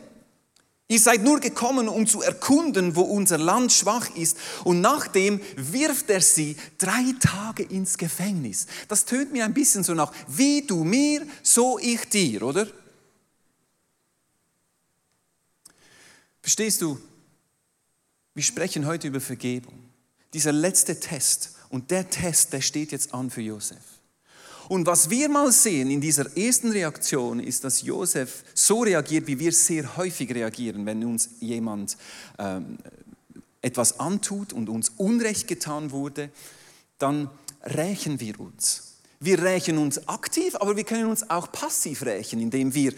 Ihr 0.88 1.00
seid 1.00 1.24
nur 1.24 1.40
gekommen, 1.40 1.88
um 1.88 2.06
zu 2.06 2.20
erkunden, 2.20 2.96
wo 2.96 3.00
unser 3.00 3.38
Land 3.38 3.72
schwach 3.72 4.14
ist. 4.14 4.36
Und 4.62 4.82
nachdem 4.82 5.40
wirft 5.56 6.10
er 6.10 6.20
sie 6.20 6.54
drei 6.76 7.14
Tage 7.18 7.62
ins 7.62 7.96
Gefängnis. 7.96 8.66
Das 8.88 9.06
tönt 9.06 9.32
mir 9.32 9.46
ein 9.46 9.54
bisschen 9.54 9.84
so 9.84 9.94
nach, 9.94 10.12
wie 10.28 10.66
du 10.66 10.84
mir, 10.84 11.22
so 11.42 11.78
ich 11.80 12.06
dir, 12.10 12.42
oder? 12.42 12.66
Verstehst 16.46 16.80
du? 16.80 16.96
Wir 18.34 18.44
sprechen 18.44 18.86
heute 18.86 19.08
über 19.08 19.20
Vergebung. 19.20 19.74
Dieser 20.32 20.52
letzte 20.52 21.00
Test. 21.00 21.56
Und 21.70 21.90
der 21.90 22.08
Test, 22.08 22.52
der 22.52 22.60
steht 22.60 22.92
jetzt 22.92 23.12
an 23.12 23.30
für 23.30 23.40
Josef. 23.40 23.82
Und 24.68 24.86
was 24.86 25.10
wir 25.10 25.28
mal 25.28 25.50
sehen 25.50 25.90
in 25.90 26.00
dieser 26.00 26.36
ersten 26.36 26.70
Reaktion 26.70 27.40
ist, 27.40 27.64
dass 27.64 27.82
Josef 27.82 28.44
so 28.54 28.82
reagiert, 28.82 29.26
wie 29.26 29.40
wir 29.40 29.50
sehr 29.50 29.96
häufig 29.96 30.32
reagieren, 30.32 30.86
wenn 30.86 31.04
uns 31.04 31.30
jemand 31.40 31.96
ähm, 32.38 32.78
etwas 33.60 33.98
antut 33.98 34.52
und 34.52 34.68
uns 34.68 34.90
Unrecht 34.90 35.48
getan 35.48 35.90
wurde, 35.90 36.30
dann 37.00 37.28
rächen 37.64 38.20
wir 38.20 38.38
uns. 38.38 38.98
Wir 39.18 39.42
rächen 39.42 39.78
uns 39.78 40.06
aktiv, 40.06 40.54
aber 40.54 40.76
wir 40.76 40.84
können 40.84 41.06
uns 41.06 41.28
auch 41.28 41.50
passiv 41.50 42.04
rächen, 42.04 42.38
indem 42.38 42.72
wir 42.72 42.92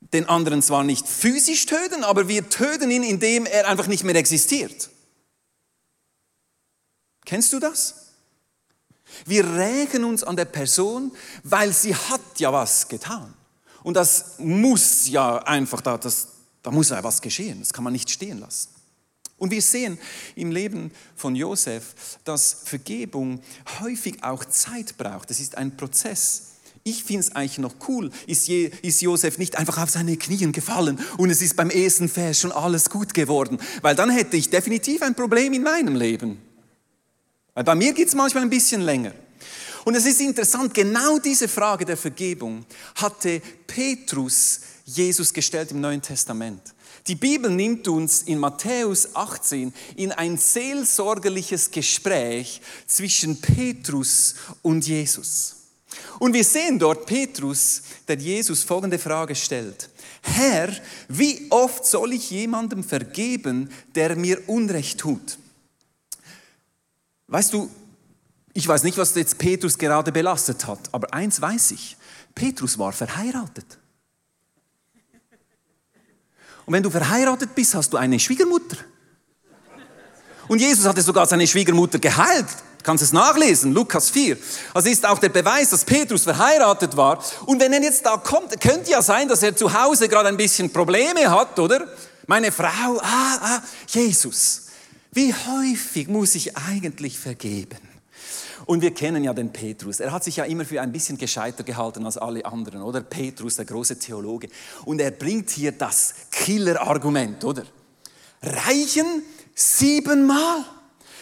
den 0.00 0.28
anderen 0.28 0.62
zwar 0.62 0.84
nicht 0.84 1.06
physisch 1.06 1.66
töten, 1.66 2.04
aber 2.04 2.28
wir 2.28 2.48
töten 2.48 2.90
ihn, 2.90 3.02
indem 3.02 3.46
er 3.46 3.68
einfach 3.68 3.86
nicht 3.86 4.04
mehr 4.04 4.14
existiert. 4.14 4.90
Kennst 7.24 7.52
du 7.52 7.58
das? 7.58 8.06
Wir 9.26 9.44
rächen 9.44 10.04
uns 10.04 10.24
an 10.24 10.36
der 10.36 10.44
Person, 10.44 11.12
weil 11.42 11.72
sie 11.72 11.94
hat 11.94 12.20
ja 12.38 12.52
was 12.52 12.88
getan. 12.88 13.34
Und 13.82 13.94
das 13.94 14.38
muss 14.38 15.08
ja 15.08 15.38
einfach, 15.38 15.80
da, 15.80 15.98
das, 15.98 16.28
da 16.62 16.70
muss 16.70 16.90
ja 16.90 17.02
was 17.02 17.20
geschehen. 17.20 17.60
Das 17.60 17.72
kann 17.72 17.84
man 17.84 17.92
nicht 17.92 18.10
stehen 18.10 18.38
lassen. 18.40 18.68
Und 19.38 19.50
wir 19.52 19.62
sehen 19.62 19.98
im 20.34 20.50
Leben 20.50 20.90
von 21.14 21.36
Josef, 21.36 22.18
dass 22.24 22.62
Vergebung 22.64 23.40
häufig 23.80 24.24
auch 24.24 24.44
Zeit 24.44 24.96
braucht. 24.98 25.30
Es 25.30 25.38
ist 25.38 25.56
ein 25.56 25.76
Prozess. 25.76 26.54
Ich 26.88 27.04
finde 27.04 27.20
es 27.20 27.36
eigentlich 27.36 27.58
noch 27.58 27.74
cool, 27.86 28.10
ist, 28.26 28.48
Je, 28.48 28.70
ist 28.80 29.02
Josef 29.02 29.36
nicht 29.36 29.58
einfach 29.58 29.76
auf 29.76 29.90
seine 29.90 30.16
Knien 30.16 30.52
gefallen 30.52 30.98
und 31.18 31.28
es 31.28 31.42
ist 31.42 31.54
beim 31.54 31.68
ersten 31.68 32.08
Vers 32.08 32.40
schon 32.40 32.50
alles 32.50 32.88
gut 32.88 33.12
geworden, 33.12 33.58
weil 33.82 33.94
dann 33.94 34.08
hätte 34.08 34.38
ich 34.38 34.48
definitiv 34.48 35.02
ein 35.02 35.14
Problem 35.14 35.52
in 35.52 35.62
meinem 35.62 35.96
Leben. 35.96 36.38
Weil 37.52 37.64
bei 37.64 37.74
mir 37.74 37.92
geht 37.92 38.08
es 38.08 38.14
manchmal 38.14 38.44
ein 38.44 38.48
bisschen 38.50 38.80
länger. 38.80 39.12
Und 39.84 39.96
es 39.96 40.06
ist 40.06 40.22
interessant, 40.22 40.72
genau 40.72 41.18
diese 41.18 41.46
Frage 41.46 41.84
der 41.84 41.98
Vergebung 41.98 42.64
hatte 42.94 43.42
Petrus 43.66 44.60
Jesus 44.86 45.34
gestellt 45.34 45.70
im 45.72 45.82
Neuen 45.82 46.00
Testament. 46.00 46.62
Die 47.06 47.16
Bibel 47.16 47.50
nimmt 47.50 47.86
uns 47.86 48.22
in 48.22 48.38
Matthäus 48.38 49.14
18 49.14 49.74
in 49.96 50.12
ein 50.12 50.38
seelsorgerliches 50.38 51.70
Gespräch 51.70 52.62
zwischen 52.86 53.38
Petrus 53.42 54.36
und 54.62 54.86
Jesus. 54.86 55.57
Und 56.18 56.34
wir 56.34 56.44
sehen 56.44 56.78
dort 56.78 57.06
Petrus, 57.06 57.82
der 58.06 58.16
Jesus 58.16 58.62
folgende 58.62 58.98
Frage 58.98 59.34
stellt. 59.34 59.88
Herr, 60.22 60.70
wie 61.08 61.46
oft 61.50 61.86
soll 61.86 62.12
ich 62.12 62.30
jemandem 62.30 62.84
vergeben, 62.84 63.70
der 63.94 64.16
mir 64.16 64.48
Unrecht 64.48 64.98
tut? 65.00 65.38
Weißt 67.28 67.52
du, 67.52 67.70
ich 68.54 68.66
weiß 68.66 68.82
nicht, 68.82 68.98
was 68.98 69.14
jetzt 69.14 69.38
Petrus 69.38 69.78
gerade 69.78 70.10
belastet 70.10 70.66
hat, 70.66 70.80
aber 70.92 71.12
eins 71.14 71.40
weiß 71.40 71.70
ich, 71.70 71.96
Petrus 72.34 72.78
war 72.78 72.92
verheiratet. 72.92 73.78
Und 76.66 76.74
wenn 76.74 76.82
du 76.82 76.90
verheiratet 76.90 77.54
bist, 77.54 77.74
hast 77.74 77.92
du 77.92 77.96
eine 77.96 78.18
Schwiegermutter. 78.18 78.76
Und 80.48 80.60
Jesus 80.60 80.86
hatte 80.86 81.02
sogar 81.02 81.26
seine 81.26 81.46
Schwiegermutter 81.46 81.98
geheilt. 81.98 82.46
Kannst 82.88 83.04
es 83.04 83.12
nachlesen, 83.12 83.74
Lukas 83.74 84.08
4. 84.08 84.38
Also 84.72 84.88
ist 84.88 85.04
auch 85.04 85.18
der 85.18 85.28
Beweis, 85.28 85.68
dass 85.68 85.84
Petrus 85.84 86.22
verheiratet 86.22 86.96
war. 86.96 87.22
Und 87.44 87.60
wenn 87.60 87.70
er 87.74 87.82
jetzt 87.82 88.06
da 88.06 88.16
kommt, 88.16 88.58
könnte 88.62 88.90
ja 88.90 89.02
sein, 89.02 89.28
dass 89.28 89.42
er 89.42 89.54
zu 89.54 89.70
Hause 89.78 90.08
gerade 90.08 90.30
ein 90.30 90.38
bisschen 90.38 90.72
Probleme 90.72 91.30
hat, 91.30 91.58
oder? 91.58 91.86
Meine 92.26 92.50
Frau, 92.50 92.98
ah, 93.02 93.38
ah, 93.42 93.62
Jesus. 93.88 94.68
Wie 95.12 95.34
häufig 95.34 96.08
muss 96.08 96.34
ich 96.34 96.56
eigentlich 96.56 97.18
vergeben? 97.18 97.76
Und 98.64 98.80
wir 98.80 98.94
kennen 98.94 99.22
ja 99.22 99.34
den 99.34 99.52
Petrus. 99.52 100.00
Er 100.00 100.10
hat 100.10 100.24
sich 100.24 100.36
ja 100.36 100.44
immer 100.44 100.64
für 100.64 100.80
ein 100.80 100.90
bisschen 100.90 101.18
gescheiter 101.18 101.64
gehalten 101.64 102.06
als 102.06 102.16
alle 102.16 102.46
anderen, 102.46 102.80
oder? 102.80 103.02
Petrus, 103.02 103.56
der 103.56 103.66
große 103.66 103.98
Theologe. 103.98 104.48
Und 104.86 105.02
er 105.02 105.10
bringt 105.10 105.50
hier 105.50 105.72
das 105.72 106.14
Killer-Argument, 106.30 107.44
oder? 107.44 107.64
Reichen 108.40 109.24
siebenmal. 109.54 110.64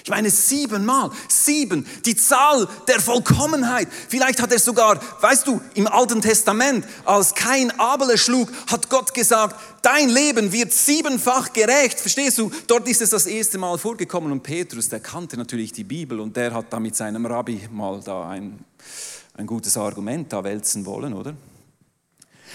Ich 0.07 0.11
meine, 0.11 0.31
siebenmal, 0.31 1.11
sieben, 1.27 1.85
die 2.05 2.15
Zahl 2.15 2.69
der 2.87 3.01
Vollkommenheit. 3.01 3.89
Vielleicht 4.09 4.41
hat 4.41 4.53
er 4.53 4.61
sogar, 4.61 5.01
weißt 5.21 5.49
du, 5.49 5.61
im 5.75 5.89
Alten 5.89 6.23
Testament, 6.23 6.87
als 7.05 7.35
kein 7.35 7.73
Abel 7.81 8.11
erschlug, 8.11 8.49
hat 8.69 8.89
Gott 8.89 9.13
gesagt, 9.13 9.57
dein 9.83 10.09
Leben 10.09 10.53
wird 10.53 10.73
siebenfach 10.73 11.53
gerecht. 11.53 11.99
Verstehst 11.99 12.39
du? 12.39 12.53
Dort 12.69 12.87
ist 12.89 13.03
es 13.03 13.11
das 13.11 13.27
erste 13.27 13.59
Mal 13.59 13.79
vorgekommen 13.79 14.31
und 14.31 14.45
Petrus, 14.45 14.89
der 14.89 15.01
kannte 15.01 15.37
natürlich 15.37 15.73
die 15.73 15.83
Bibel 15.83 16.21
und 16.21 16.37
der 16.37 16.55
hat 16.55 16.73
da 16.73 16.79
mit 16.79 16.95
seinem 16.95 17.27
Rabbi 17.27 17.69
mal 17.73 18.01
da 18.01 18.29
ein, 18.29 18.61
ein 19.35 19.47
gutes 19.49 19.77
Argument 19.77 20.33
da 20.33 20.45
wälzen 20.45 20.87
wollen, 20.87 21.15
oder? 21.15 21.35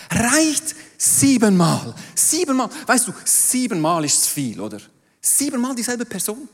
Reicht 0.09 0.73
siebenmal. 0.97 1.95
Siebenmal. 2.15 2.69
Weißt 2.87 3.09
du, 3.09 3.13
siebenmal 3.25 4.05
ist 4.05 4.27
viel, 4.27 4.57
oder? 4.61 4.79
Siebenmal 5.19 5.75
dieselbe 5.75 6.05
Person 6.05 6.47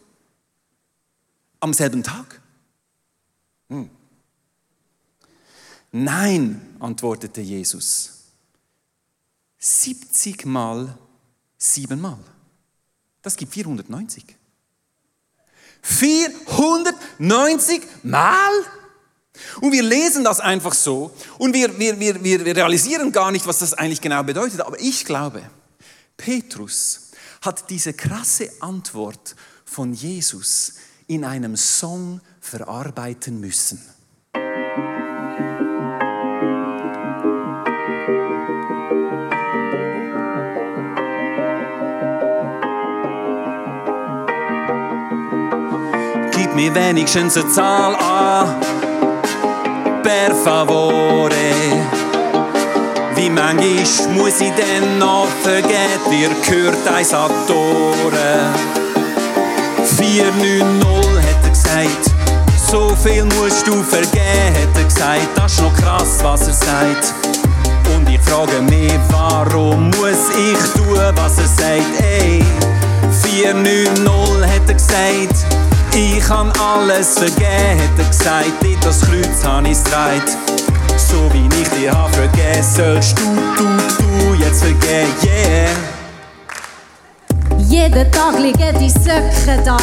am 1.60 1.74
selben 1.74 2.04
Tag? 2.04 2.42
Hm. 3.70 3.90
Nein, 5.92 6.76
antwortete 6.80 7.42
Jesus. 7.42 8.14
70 9.60 10.46
mal 10.46 10.98
7 11.58 12.00
mal. 12.00 12.20
Das 13.22 13.36
gibt 13.36 13.54
490. 13.54 14.24
490 15.82 17.82
Mal? 18.04 18.52
Und 19.62 19.72
wir 19.72 19.84
lesen 19.84 20.24
das 20.24 20.40
einfach 20.40 20.74
so 20.74 21.14
und 21.38 21.54
wir, 21.54 21.78
wir, 21.78 22.00
wir, 22.00 22.24
wir 22.24 22.56
realisieren 22.56 23.12
gar 23.12 23.32
nicht, 23.32 23.46
was 23.46 23.60
das 23.60 23.74
eigentlich 23.74 24.02
genau 24.02 24.24
bedeutet. 24.24 24.62
Aber 24.62 24.80
ich 24.80 25.06
glaube, 25.06 25.44
Petrus 26.18 27.12
hat 27.42 27.70
diese 27.70 27.94
krasse 27.94 28.52
Antwort 28.60 29.36
von 29.64 29.94
Jesus 29.94 30.74
in 31.08 31.24
einem 31.24 31.56
Song 31.56 32.20
verarbeiten 32.42 33.40
müssen. 33.40 33.82
Gib 46.32 46.56
mir 46.56 46.76
wenigstens 46.76 47.38
eine 47.38 47.50
Zahl 47.52 47.96
an, 47.96 48.62
per 50.04 50.36
favore. 50.36 51.32
Wie 53.16 53.30
manchmal 53.30 54.10
muss 54.10 54.42
ich 54.42 54.52
denn 54.52 55.00
noch 55.00 55.28
vergeben, 55.42 56.12
dir 56.12 56.30
gehört 56.46 56.88
ein 56.88 57.06
Satore. 57.06 58.54
490 59.98 60.26
hat 60.28 60.76
er 60.76 60.86
gesagt. 60.86 60.97
So 62.70 62.94
viel 63.02 63.24
musst 63.24 63.66
du 63.66 63.82
vergeben, 63.82 64.54
hat 64.54 64.76
er 64.76 64.84
gesagt. 64.84 65.30
Das 65.36 65.54
ist 65.54 65.62
noch 65.62 65.74
krass, 65.74 66.20
was 66.22 66.48
er 66.48 66.54
sagt. 66.54 67.14
Und 67.96 68.10
ich 68.10 68.20
frage 68.20 68.62
mich, 68.64 68.92
warum 69.10 69.90
muss 69.92 70.30
ich 70.36 70.74
tun, 70.74 71.00
was 71.16 71.38
er 71.38 71.48
sagt? 71.48 72.02
Ey, 72.02 72.44
490 73.24 74.44
hat 74.44 74.68
er 74.68 74.74
gesagt. 74.74 75.46
Ich 75.96 76.20
kann 76.20 76.52
alles 76.60 77.18
vergeben, 77.18 77.80
hat 77.80 78.00
er 78.00 78.06
gesagt. 78.06 78.64
In 78.64 78.80
das 78.82 79.00
Kreuz 79.00 79.46
habe 79.46 79.70
ich 79.70 79.78
es 79.78 81.10
So 81.10 81.32
wie 81.32 81.48
ich 81.62 81.70
dir 81.70 81.94
habe 81.94 82.12
vergeben, 82.12 82.64
sollst 82.76 83.18
du, 83.18 83.24
du, 83.58 83.64
du 83.98 84.44
jetzt 84.44 84.62
vergeben, 84.62 85.14
yeah. 85.24 85.70
Jeden 87.58 88.12
Tag 88.12 88.38
liegen 88.40 88.78
die 88.78 88.90
Söcke 88.90 89.58
da, 89.64 89.78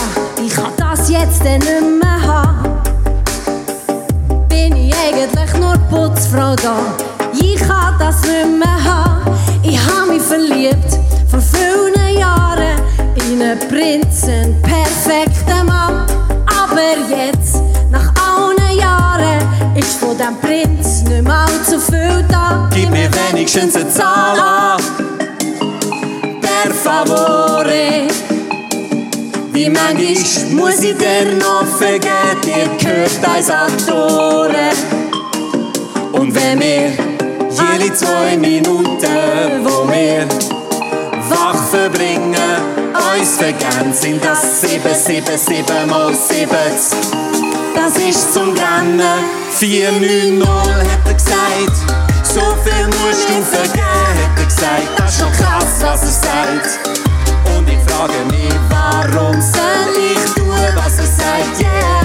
ich 0.44 0.54
kann 0.54 0.72
das 0.76 1.08
jetzt 1.08 1.42
nicht 1.42 1.62
mehr 1.62 2.22
haben. 2.22 2.73
Bin 4.54 4.76
ich 4.76 4.94
eigentlich 4.94 5.52
nur 5.58 5.74
Putzfrau 5.90 6.54
da, 6.54 6.76
ich 7.32 7.56
kann 7.56 7.98
das 7.98 8.22
nicht 8.22 8.56
mehr 8.56 8.84
haben. 8.84 9.36
Ich 9.64 9.76
habe 9.76 10.12
mich 10.12 10.22
verliebt, 10.22 10.96
vor 11.28 11.40
vielen 11.40 12.16
Jahren 12.16 12.78
in 13.16 13.42
einen 13.42 13.58
Prinzen, 13.58 14.54
perfekten 14.62 15.66
Mann. 15.66 16.06
Aber 16.46 16.94
jetzt, 17.10 17.56
nach 17.90 18.12
allen 18.24 18.78
Jahren, 18.78 19.40
ist 19.74 19.98
von 19.98 20.16
dem 20.16 20.36
Prinz 20.40 21.02
nicht 21.02 21.24
mehr 21.24 21.46
allzu 21.48 21.80
viel 21.80 22.24
da. 22.28 22.68
Gib 22.72 22.90
mir 22.90 23.10
wenigstens 23.12 23.74
eine 23.74 23.88
Zahl 23.88 24.38
an. 24.38 24.80
Per 26.40 26.72
favore. 26.72 28.33
Wie 29.54 29.70
manchmal 29.70 30.50
muss 30.50 30.80
ich 30.80 30.96
dir 30.98 31.32
noch 31.38 31.64
vergeben, 31.78 32.40
dir 32.42 32.68
gehört 32.76 33.24
eins 33.32 33.48
an 33.48 33.70
die. 33.78 33.92
Und 36.10 36.34
wenn 36.34 36.58
wir 36.58 36.90
jede 36.90 37.94
zwei 37.94 38.36
Minuten, 38.36 39.06
wo 39.62 39.88
wir 39.88 40.26
wach 41.28 41.68
verbringen, 41.70 42.34
uns 43.16 43.36
vergeben, 43.36 43.92
sind 43.92 44.24
das 44.24 44.60
sieben, 44.60 44.92
sieben, 44.92 45.38
sieben 45.38 45.88
mal 45.88 46.12
siebzig. 46.12 46.98
Das 47.76 47.96
ist 47.96 48.34
zum 48.34 48.48
Rennen. 48.48 49.22
490 49.52 50.48
hat 50.48 51.06
er 51.06 51.14
gesagt. 51.14 51.76
So 52.24 52.40
viel 52.64 52.86
musst 52.88 53.28
du 53.28 53.40
vergeben, 53.40 53.84
hat 53.84 54.36
er 54.36 54.44
gesagt. 54.46 54.88
Das 54.96 55.12
ist 55.12 55.20
schon 55.20 55.30
krass, 55.30 55.76
was 55.80 56.02
er 56.02 56.08
sagt. 56.08 56.80
Und 57.56 57.68
ich 57.68 57.78
frage 57.88 58.14
mich, 58.30 58.63
warum 58.84 59.40
soll 59.40 59.94
ich 59.96 60.32
tun, 60.34 60.48
was 60.74 60.98
er 60.98 61.06
sagt? 61.06 61.60
Yeah. 61.60 62.04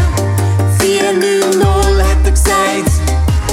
490 0.80 2.04
hat 2.04 2.26
er 2.26 2.32
gesagt. 2.32 2.92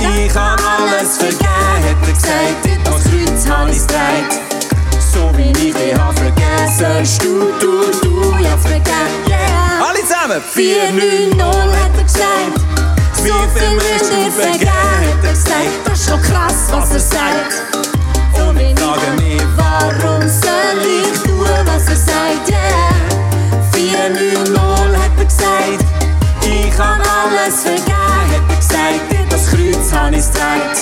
Ich 0.00 0.32
kann 0.32 0.58
alles 0.60 1.16
vergeben, 1.18 1.48
hat 1.48 2.06
er 2.06 2.12
gesagt. 2.12 2.66
Das 2.84 3.04
Kreuz 3.04 3.48
habe 3.48 3.70
ich 3.70 3.86
gedreht. 3.86 4.32
So 5.12 5.30
wie 5.36 5.50
ich 5.50 5.74
dich 5.74 5.94
hab 5.98 6.14
vergessen, 6.18 7.18
du, 7.22 7.52
du, 7.60 7.72
du, 8.02 8.36
ja 8.38 8.56
vergessen, 8.58 9.22
yeah. 9.28 9.88
Alle 9.88 10.00
zusammen! 10.00 10.42
490 10.52 11.76
hat 11.82 11.96
er 11.96 12.04
gesagt. 12.04 12.60
So 13.16 13.34
viel 13.54 13.74
müsst 13.74 14.12
ihr 14.12 14.30
vergeben, 14.30 14.70
hat 14.70 15.24
er 15.24 15.30
gesagt. 15.30 15.70
Das 15.84 16.00
ist 16.00 16.08
schon 16.08 16.22
krass, 16.22 16.54
was 16.70 16.90
er 16.92 17.00
sagt. 17.00 17.52
Und 18.34 18.60
ich 18.60 18.78
frage 18.78 19.10
mich, 19.16 19.42
Warum 19.56 20.22
soll 20.28 20.78
ich 20.84 21.22
tun, 21.22 21.46
was 21.64 21.88
er 21.88 21.96
sagt? 21.96 22.48
Yeah. 22.50 22.85
490 24.14 24.96
hat 24.96 25.10
er 25.18 25.24
gesagt. 25.24 25.84
Ich 26.42 26.76
kann 26.76 27.00
alles 27.00 27.62
vergeben, 27.62 27.90
hat 27.90 28.42
er 28.48 28.56
gesagt. 28.56 29.32
Das 29.32 29.50
Kreuz 29.50 29.92
habe 29.92 30.16
ich 30.16 30.26
gedreht. 30.26 30.78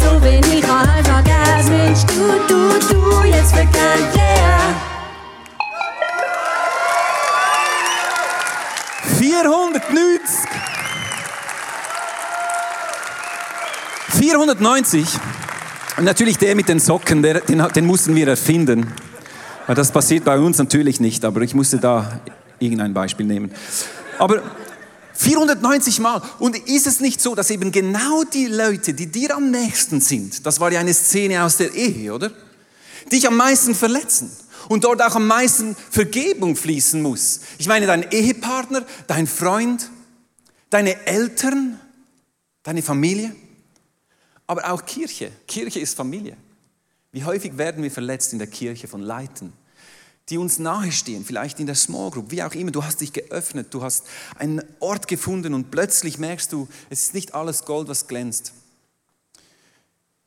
So 0.00 0.22
wenig 0.22 0.62
kann 0.62 0.88
einfach 0.88 1.22
Gas, 1.24 1.68
Mensch, 1.68 2.04
du, 2.06 2.32
du, 2.48 2.70
du, 2.88 3.24
jetzt 3.24 3.52
vergehen, 3.52 3.72
yeah. 4.16 4.74
490. 9.18 10.48
490. 14.18 15.06
Und 15.98 16.04
natürlich 16.04 16.38
der 16.38 16.54
mit 16.54 16.68
den 16.68 16.78
Socken, 16.78 17.22
der, 17.22 17.40
den, 17.40 17.62
den 17.74 17.84
mussten 17.84 18.14
wir 18.14 18.28
erfinden. 18.28 18.94
Weil 19.66 19.74
Das 19.74 19.92
passiert 19.92 20.24
bei 20.24 20.38
uns 20.38 20.56
natürlich 20.56 20.98
nicht, 20.98 21.26
aber 21.26 21.42
ich 21.42 21.54
musste 21.54 21.76
da 21.76 22.20
irgendein 22.58 22.94
Beispiel 22.94 23.26
nehmen. 23.26 23.52
Aber 24.18 24.42
490 25.18 25.98
Mal. 25.98 26.22
Und 26.38 26.56
ist 26.68 26.86
es 26.86 27.00
nicht 27.00 27.20
so, 27.20 27.34
dass 27.34 27.50
eben 27.50 27.72
genau 27.72 28.22
die 28.24 28.46
Leute, 28.46 28.94
die 28.94 29.06
dir 29.06 29.36
am 29.36 29.50
nächsten 29.50 30.00
sind, 30.00 30.46
das 30.46 30.60
war 30.60 30.70
ja 30.72 30.80
eine 30.80 30.94
Szene 30.94 31.42
aus 31.42 31.56
der 31.56 31.74
Ehe, 31.74 32.14
oder? 32.14 32.30
Dich 33.10 33.26
am 33.26 33.36
meisten 33.36 33.74
verletzen 33.74 34.30
und 34.68 34.84
dort 34.84 35.02
auch 35.02 35.16
am 35.16 35.26
meisten 35.26 35.74
Vergebung 35.90 36.54
fließen 36.54 37.02
muss. 37.02 37.40
Ich 37.58 37.66
meine, 37.66 37.86
dein 37.86 38.10
Ehepartner, 38.12 38.84
dein 39.06 39.26
Freund, 39.26 39.90
deine 40.70 41.06
Eltern, 41.06 41.80
deine 42.62 42.82
Familie, 42.82 43.34
aber 44.46 44.70
auch 44.72 44.84
Kirche. 44.84 45.32
Kirche 45.46 45.80
ist 45.80 45.96
Familie. 45.96 46.36
Wie 47.10 47.24
häufig 47.24 47.56
werden 47.58 47.82
wir 47.82 47.90
verletzt 47.90 48.32
in 48.32 48.38
der 48.38 48.48
Kirche 48.48 48.86
von 48.86 49.02
Leuten, 49.02 49.52
die 50.30 50.38
uns 50.38 50.58
nahestehen, 50.58 51.24
vielleicht 51.24 51.58
in 51.58 51.66
der 51.66 51.74
Small 51.74 52.10
Group, 52.10 52.30
wie 52.30 52.42
auch 52.42 52.54
immer. 52.54 52.70
Du 52.70 52.84
hast 52.84 53.00
dich 53.00 53.12
geöffnet, 53.12 53.68
du 53.70 53.82
hast 53.82 54.04
einen 54.36 54.62
Ort 54.80 55.08
gefunden 55.08 55.54
und 55.54 55.70
plötzlich 55.70 56.18
merkst 56.18 56.52
du, 56.52 56.68
es 56.90 57.04
ist 57.04 57.14
nicht 57.14 57.34
alles 57.34 57.64
Gold, 57.64 57.88
was 57.88 58.06
glänzt. 58.06 58.52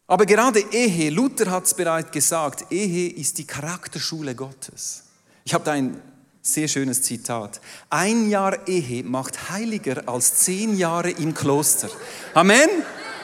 Aber 0.07 0.25
gerade 0.25 0.59
Ehe, 0.71 1.09
Luther 1.09 1.49
hat 1.51 1.65
es 1.65 1.73
bereits 1.73 2.11
gesagt, 2.11 2.71
Ehe 2.71 3.09
ist 3.09 3.37
die 3.37 3.45
Charakterschule 3.45 4.35
Gottes. 4.35 5.03
Ich 5.45 5.53
habe 5.53 5.63
da 5.63 5.71
ein 5.71 6.01
sehr 6.41 6.67
schönes 6.67 7.03
Zitat. 7.03 7.61
Ein 7.89 8.29
Jahr 8.29 8.67
Ehe 8.67 9.03
macht 9.03 9.51
heiliger 9.51 10.09
als 10.09 10.35
zehn 10.35 10.75
Jahre 10.75 11.11
im 11.11 11.33
Kloster. 11.33 11.89
Amen. 12.33 12.69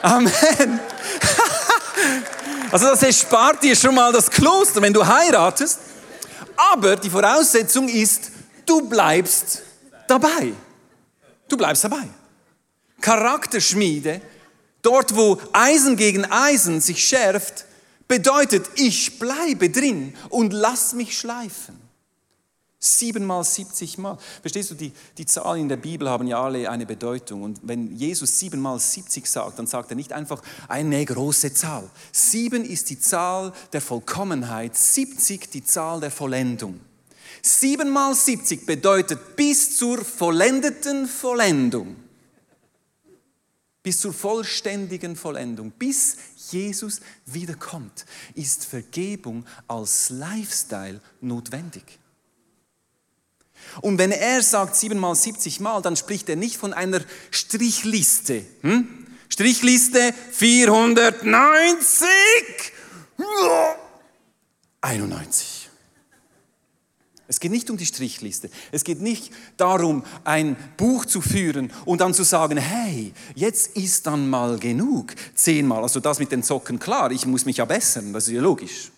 Amen. 0.02 0.32
Also 2.70 2.86
das 2.86 3.02
erspart 3.02 3.62
dir 3.62 3.74
schon 3.74 3.94
mal 3.94 4.12
das 4.12 4.30
Kloster, 4.30 4.82
wenn 4.82 4.92
du 4.92 5.06
heiratest. 5.06 5.78
Aber 6.58 6.96
die 6.96 7.08
Voraussetzung 7.08 7.88
ist, 7.88 8.32
du 8.66 8.88
bleibst 8.88 9.62
dabei. 10.08 10.52
Du 11.48 11.56
bleibst 11.56 11.84
dabei. 11.84 12.02
Charakterschmiede, 13.00 14.20
dort 14.82 15.14
wo 15.14 15.40
Eisen 15.52 15.96
gegen 15.96 16.24
Eisen 16.24 16.80
sich 16.80 17.06
schärft, 17.06 17.64
bedeutet, 18.08 18.66
ich 18.74 19.20
bleibe 19.20 19.70
drin 19.70 20.16
und 20.30 20.52
lass 20.52 20.94
mich 20.94 21.16
schleifen. 21.16 21.87
Siebenmal, 22.80 23.42
siebzigmal. 23.42 24.18
Verstehst 24.40 24.70
du, 24.70 24.74
die, 24.76 24.92
die 25.16 25.26
Zahlen 25.26 25.62
in 25.62 25.68
der 25.68 25.78
Bibel 25.78 26.08
haben 26.08 26.28
ja 26.28 26.40
alle 26.40 26.70
eine 26.70 26.86
Bedeutung. 26.86 27.42
Und 27.42 27.60
wenn 27.64 27.96
Jesus 27.96 28.38
siebenmal 28.38 28.78
siebzig 28.78 29.26
sagt, 29.26 29.58
dann 29.58 29.66
sagt 29.66 29.90
er 29.90 29.96
nicht 29.96 30.12
einfach 30.12 30.40
eine 30.68 31.04
große 31.04 31.52
Zahl. 31.54 31.90
Sieben 32.12 32.64
ist 32.64 32.90
die 32.90 33.00
Zahl 33.00 33.52
der 33.72 33.80
Vollkommenheit, 33.80 34.76
siebzig 34.76 35.50
die 35.50 35.64
Zahl 35.64 35.98
der 35.98 36.12
Vollendung. 36.12 36.78
Siebenmal 37.42 38.14
siebzig 38.14 38.64
bedeutet 38.64 39.34
bis 39.34 39.76
zur 39.76 40.04
vollendeten 40.04 41.08
Vollendung. 41.08 41.96
Bis 43.82 44.00
zur 44.00 44.12
vollständigen 44.12 45.16
Vollendung, 45.16 45.72
bis 45.72 46.16
Jesus 46.50 47.00
wiederkommt, 47.26 48.04
ist 48.34 48.66
Vergebung 48.66 49.46
als 49.66 50.10
Lifestyle 50.10 51.00
notwendig. 51.20 51.98
Und 53.80 53.98
wenn 53.98 54.10
er 54.10 54.42
sagt 54.42 54.76
siebenmal, 54.76 55.14
siebzig 55.14 55.60
Mal, 55.60 55.82
dann 55.82 55.96
spricht 55.96 56.28
er 56.28 56.36
nicht 56.36 56.56
von 56.56 56.72
einer 56.72 57.00
Strichliste. 57.30 58.44
Hm? 58.62 59.06
Strichliste 59.28 60.14
490, 60.32 62.08
91. 64.80 65.58
Es 67.30 67.40
geht 67.40 67.52
nicht 67.52 67.68
um 67.68 67.76
die 67.76 67.84
Strichliste. 67.84 68.48
Es 68.72 68.84
geht 68.84 69.02
nicht 69.02 69.30
darum, 69.58 70.02
ein 70.24 70.56
Buch 70.78 71.04
zu 71.04 71.20
führen 71.20 71.70
und 71.84 72.00
dann 72.00 72.14
zu 72.14 72.24
sagen, 72.24 72.56
hey, 72.56 73.12
jetzt 73.34 73.76
ist 73.76 74.06
dann 74.06 74.30
mal 74.30 74.58
genug. 74.58 75.14
Zehnmal, 75.34 75.82
also 75.82 76.00
das 76.00 76.18
mit 76.18 76.32
den 76.32 76.42
Socken, 76.42 76.78
klar, 76.78 77.10
ich 77.10 77.26
muss 77.26 77.44
mich 77.44 77.58
ja 77.58 77.66
bessern, 77.66 78.14
das 78.14 78.28
ist 78.28 78.32
ja 78.32 78.40
logisch. 78.40 78.90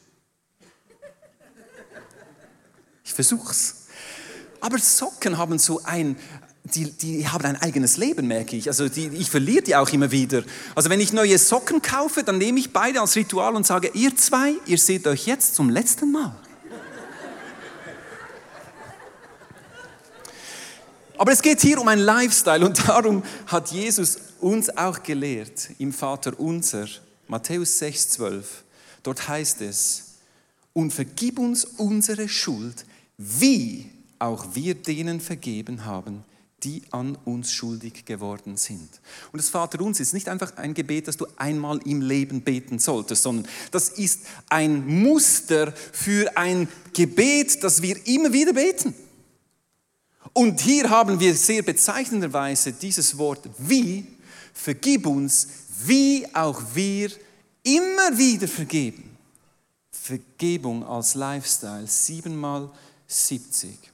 Ich 3.05 3.13
versuch's. 3.13 3.80
Aber 4.61 4.79
Socken 4.79 5.39
haben 5.39 5.59
so 5.59 5.83
ein, 5.85 6.17
die, 6.65 6.91
die 6.91 7.27
haben 7.29 7.45
ein 7.45 7.57
eigenes 7.57 7.97
Leben, 7.97 8.27
merke 8.27 8.57
ich. 8.57 8.69
Also 8.69 8.89
die, 8.89 9.09
ich 9.09 9.31
verliere 9.31 9.63
die 9.63 9.77
auch 9.77 9.89
immer 9.91 10.11
wieder. 10.11 10.43
Also 10.75 10.91
wenn 10.91 11.01
ich 11.01 11.13
neue 11.13 11.39
Socken 11.39 11.83
kaufe, 11.83 12.23
dann 12.23 12.39
nehme 12.39 12.59
ich 12.59 12.73
beide 12.73 13.01
als 13.01 13.17
Ritual 13.17 13.55
und 13.55 13.67
sage, 13.67 13.91
ihr 13.95 14.15
zwei, 14.17 14.55
ihr 14.67 14.79
seht 14.79 15.07
euch 15.07 15.27
jetzt 15.27 15.55
zum 15.55 15.71
letzten 15.71 16.13
Mal. 16.13 16.35
Aber 21.17 21.33
es 21.33 21.43
geht 21.43 21.61
hier 21.61 21.79
um 21.79 21.87
einen 21.87 22.01
Lifestyle 22.01 22.65
und 22.65 22.89
darum 22.89 23.23
hat 23.47 23.71
Jesus 23.73 24.17
uns 24.41 24.75
auch 24.75 25.03
gelehrt 25.03 25.69
im 25.79 25.93
Vater 25.93 26.39
unser, 26.41 26.87
Matthäus 27.29 27.79
6, 27.79 28.09
12. 28.11 28.65
Dort 29.03 29.29
heißt 29.29 29.61
es, 29.61 30.05
und 30.73 30.93
vergib 30.93 31.39
uns 31.39 31.65
unsere 31.65 32.29
Schuld, 32.29 32.87
wie 33.19 33.91
auch 34.21 34.55
wir 34.55 34.75
denen 34.75 35.21
vergeben 35.21 35.85
haben, 35.85 36.25
die 36.63 36.83
an 36.91 37.17
uns 37.25 37.53
schuldig 37.53 38.05
geworden 38.05 38.57
sind. 38.57 38.89
Und 39.33 39.39
das 39.39 39.49
Vater 39.49 39.81
uns 39.81 39.99
ist 39.99 40.13
nicht 40.13 40.29
einfach 40.29 40.57
ein 40.57 40.75
Gebet, 40.75 41.09
das 41.09 41.17
du 41.17 41.27
einmal 41.37 41.81
im 41.87 42.03
Leben 42.03 42.43
beten 42.43 42.79
solltest, 42.79 43.23
sondern 43.23 43.51
das 43.71 43.89
ist 43.89 44.27
ein 44.49 44.87
Muster 44.87 45.73
für 45.73 46.37
ein 46.37 46.69
Gebet, 46.93 47.65
das 47.65 47.83
wir 47.83 48.07
immer 48.07 48.33
wieder 48.33 48.53
beten. 48.53 48.95
Und 50.33 50.61
hier 50.61 50.91
haben 50.91 51.19
wir 51.19 51.35
sehr 51.35 51.63
bezeichnenderweise 51.63 52.73
dieses 52.73 53.17
Wort 53.19 53.49
wie, 53.59 54.07
vergib 54.53 55.07
uns, 55.07 55.49
wie 55.85 56.27
auch 56.35 56.63
wir 56.75 57.11
immer 57.63 58.17
wieder 58.17 58.47
vergeben. 58.47 59.17
Vergebung 59.91 60.85
als 60.85 61.15
Lifestyle, 61.15 61.87
siebenmal 61.87 62.71
70. 63.07 63.91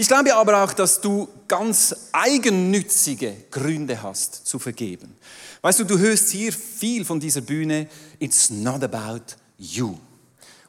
Ich 0.00 0.08
glaube 0.08 0.34
aber 0.34 0.64
auch, 0.64 0.72
dass 0.72 1.02
du 1.02 1.28
ganz 1.46 1.94
eigennützige 2.12 3.36
Gründe 3.50 4.02
hast 4.02 4.46
zu 4.46 4.58
vergeben. 4.58 5.14
Weißt 5.60 5.78
du, 5.80 5.84
du 5.84 5.98
hörst 5.98 6.30
hier 6.30 6.54
viel 6.54 7.04
von 7.04 7.20
dieser 7.20 7.42
Bühne, 7.42 7.86
it's 8.18 8.48
not 8.48 8.82
about 8.82 9.34
you. 9.58 9.98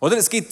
Oder 0.02 0.18
es 0.18 0.30
geht 0.30 0.48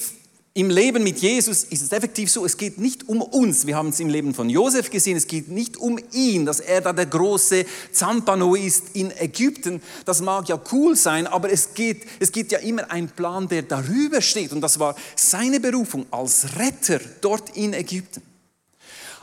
im 0.54 0.70
Leben 0.70 1.04
mit 1.04 1.20
Jesus 1.20 1.66
ist 1.66 1.82
es 1.82 1.92
effektiv 1.92 2.32
so, 2.32 2.46
es 2.46 2.56
geht 2.56 2.78
nicht 2.78 3.10
um 3.10 3.22
uns. 3.22 3.68
Wir 3.68 3.76
haben 3.76 3.90
es 3.90 4.00
im 4.00 4.08
Leben 4.08 4.34
von 4.34 4.50
Josef 4.50 4.90
gesehen, 4.90 5.18
es 5.18 5.28
geht 5.28 5.50
nicht 5.50 5.76
um 5.76 6.00
ihn, 6.14 6.46
dass 6.46 6.62
er 6.62 6.80
da 6.80 6.94
der 6.94 7.08
große 7.08 7.66
Zampano 7.92 8.56
ist 8.56 8.96
in 8.96 9.12
Ägypten. 9.12 9.82
Das 10.06 10.22
mag 10.22 10.48
ja 10.48 10.58
cool 10.72 10.96
sein, 10.96 11.28
aber 11.28 11.52
es 11.52 11.74
geht, 11.74 12.06
es 12.22 12.32
gibt 12.32 12.54
ja 12.54 12.60
immer 12.60 12.90
einen 12.90 13.10
Plan, 13.10 13.50
der 13.50 13.64
darüber 13.64 14.22
steht. 14.22 14.54
Und 14.54 14.62
das 14.62 14.80
war 14.80 14.96
seine 15.18 15.60
Berufung 15.60 16.06
als 16.12 16.58
Retter 16.58 17.02
dort 17.20 17.58
in 17.58 17.74
Ägypten. 17.74 18.29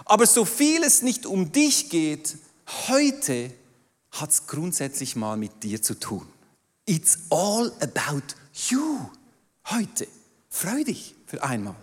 Aber 0.06 0.26
so 0.26 0.44
viel 0.44 0.82
es 0.84 1.02
nicht 1.02 1.26
um 1.26 1.52
dich 1.52 1.90
geht, 1.90 2.36
heute 2.88 3.50
hat 4.12 4.30
es 4.30 4.46
grundsätzlich 4.46 5.16
mal 5.16 5.36
mit 5.36 5.62
dir 5.62 5.82
zu 5.82 5.94
tun. 5.94 6.26
It's 6.86 7.18
all 7.28 7.72
about 7.80 8.22
you. 8.70 9.00
Heute. 9.68 10.06
Freu 10.48 10.84
dich 10.84 11.14
für 11.26 11.42
einmal. 11.42 11.74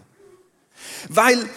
Weil 1.09 1.47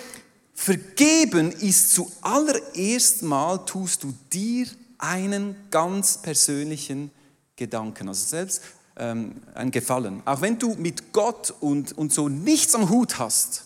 vergeben 0.55 1.53
ist 1.53 1.93
zuallererst 1.93 3.23
mal, 3.23 3.59
tust 3.59 4.03
du 4.03 4.13
dir 4.33 4.67
einen 4.99 5.55
ganz 5.71 6.19
persönlichen 6.21 7.13
Gedanken, 7.55 8.09
also 8.09 8.27
selbst 8.27 8.63
ähm, 8.97 9.41
ein 9.55 9.71
Gefallen. 9.71 10.21
Auch 10.25 10.41
wenn 10.41 10.59
du 10.59 10.75
mit 10.75 11.13
Gott 11.13 11.55
und, 11.61 11.97
und 11.97 12.13
so 12.13 12.29
nichts 12.29 12.75
am 12.75 12.91
Hut 12.91 13.19
hast, 13.19 13.65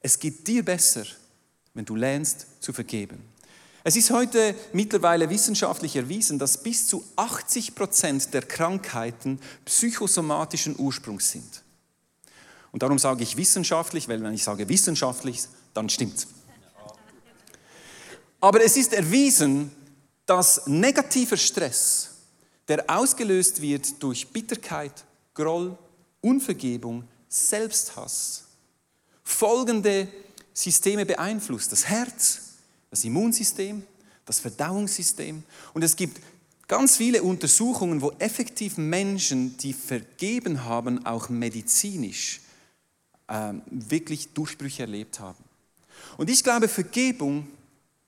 es 0.00 0.18
geht 0.18 0.46
dir 0.46 0.64
besser, 0.64 1.04
wenn 1.74 1.84
du 1.84 1.96
lernst 1.96 2.46
zu 2.60 2.72
vergeben. 2.72 3.22
Es 3.86 3.96
ist 3.96 4.10
heute 4.10 4.54
mittlerweile 4.72 5.28
wissenschaftlich 5.28 5.96
erwiesen, 5.96 6.38
dass 6.38 6.62
bis 6.62 6.86
zu 6.86 7.04
80 7.16 7.74
Prozent 7.74 8.32
der 8.32 8.42
Krankheiten 8.42 9.38
psychosomatischen 9.66 10.78
Ursprungs 10.78 11.30
sind. 11.30 11.62
Und 12.72 12.82
darum 12.82 12.98
sage 12.98 13.22
ich 13.22 13.36
wissenschaftlich, 13.36 14.08
weil 14.08 14.22
wenn 14.22 14.32
ich 14.32 14.42
sage 14.42 14.68
wissenschaftlich, 14.68 15.42
dann 15.74 15.90
stimmt's. 15.90 16.26
Aber 18.40 18.62
es 18.64 18.76
ist 18.76 18.94
erwiesen, 18.94 19.70
dass 20.26 20.66
negativer 20.66 21.36
Stress, 21.36 22.10
der 22.68 22.84
ausgelöst 22.88 23.60
wird 23.60 24.02
durch 24.02 24.28
Bitterkeit, 24.28 25.04
Groll, 25.34 25.76
Unvergebung, 26.20 27.04
Selbsthass, 27.28 28.44
folgende 29.22 30.08
Systeme 30.54 31.04
beeinflusst. 31.04 31.72
Das 31.72 31.86
Herz, 31.86 32.40
das 32.90 33.04
Immunsystem, 33.04 33.82
das 34.24 34.40
Verdauungssystem. 34.40 35.42
Und 35.74 35.82
es 35.82 35.96
gibt 35.96 36.20
ganz 36.68 36.96
viele 36.96 37.22
Untersuchungen, 37.22 38.00
wo 38.00 38.12
effektiv 38.18 38.78
Menschen, 38.78 39.56
die 39.58 39.72
vergeben 39.72 40.64
haben, 40.64 41.04
auch 41.04 41.28
medizinisch 41.28 42.40
ähm, 43.28 43.62
wirklich 43.66 44.32
Durchbrüche 44.32 44.82
erlebt 44.82 45.20
haben. 45.20 45.42
Und 46.16 46.30
ich 46.30 46.44
glaube, 46.44 46.68
Vergebung 46.68 47.48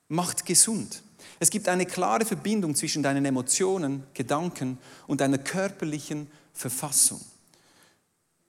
macht 0.08 0.46
gesund. 0.46 1.02
Es 1.38 1.50
gibt 1.50 1.68
eine 1.68 1.84
klare 1.84 2.24
Verbindung 2.24 2.74
zwischen 2.74 3.02
deinen 3.02 3.24
Emotionen, 3.24 4.04
Gedanken 4.14 4.78
und 5.06 5.20
deiner 5.20 5.38
körperlichen 5.38 6.28
Verfassung. 6.54 7.20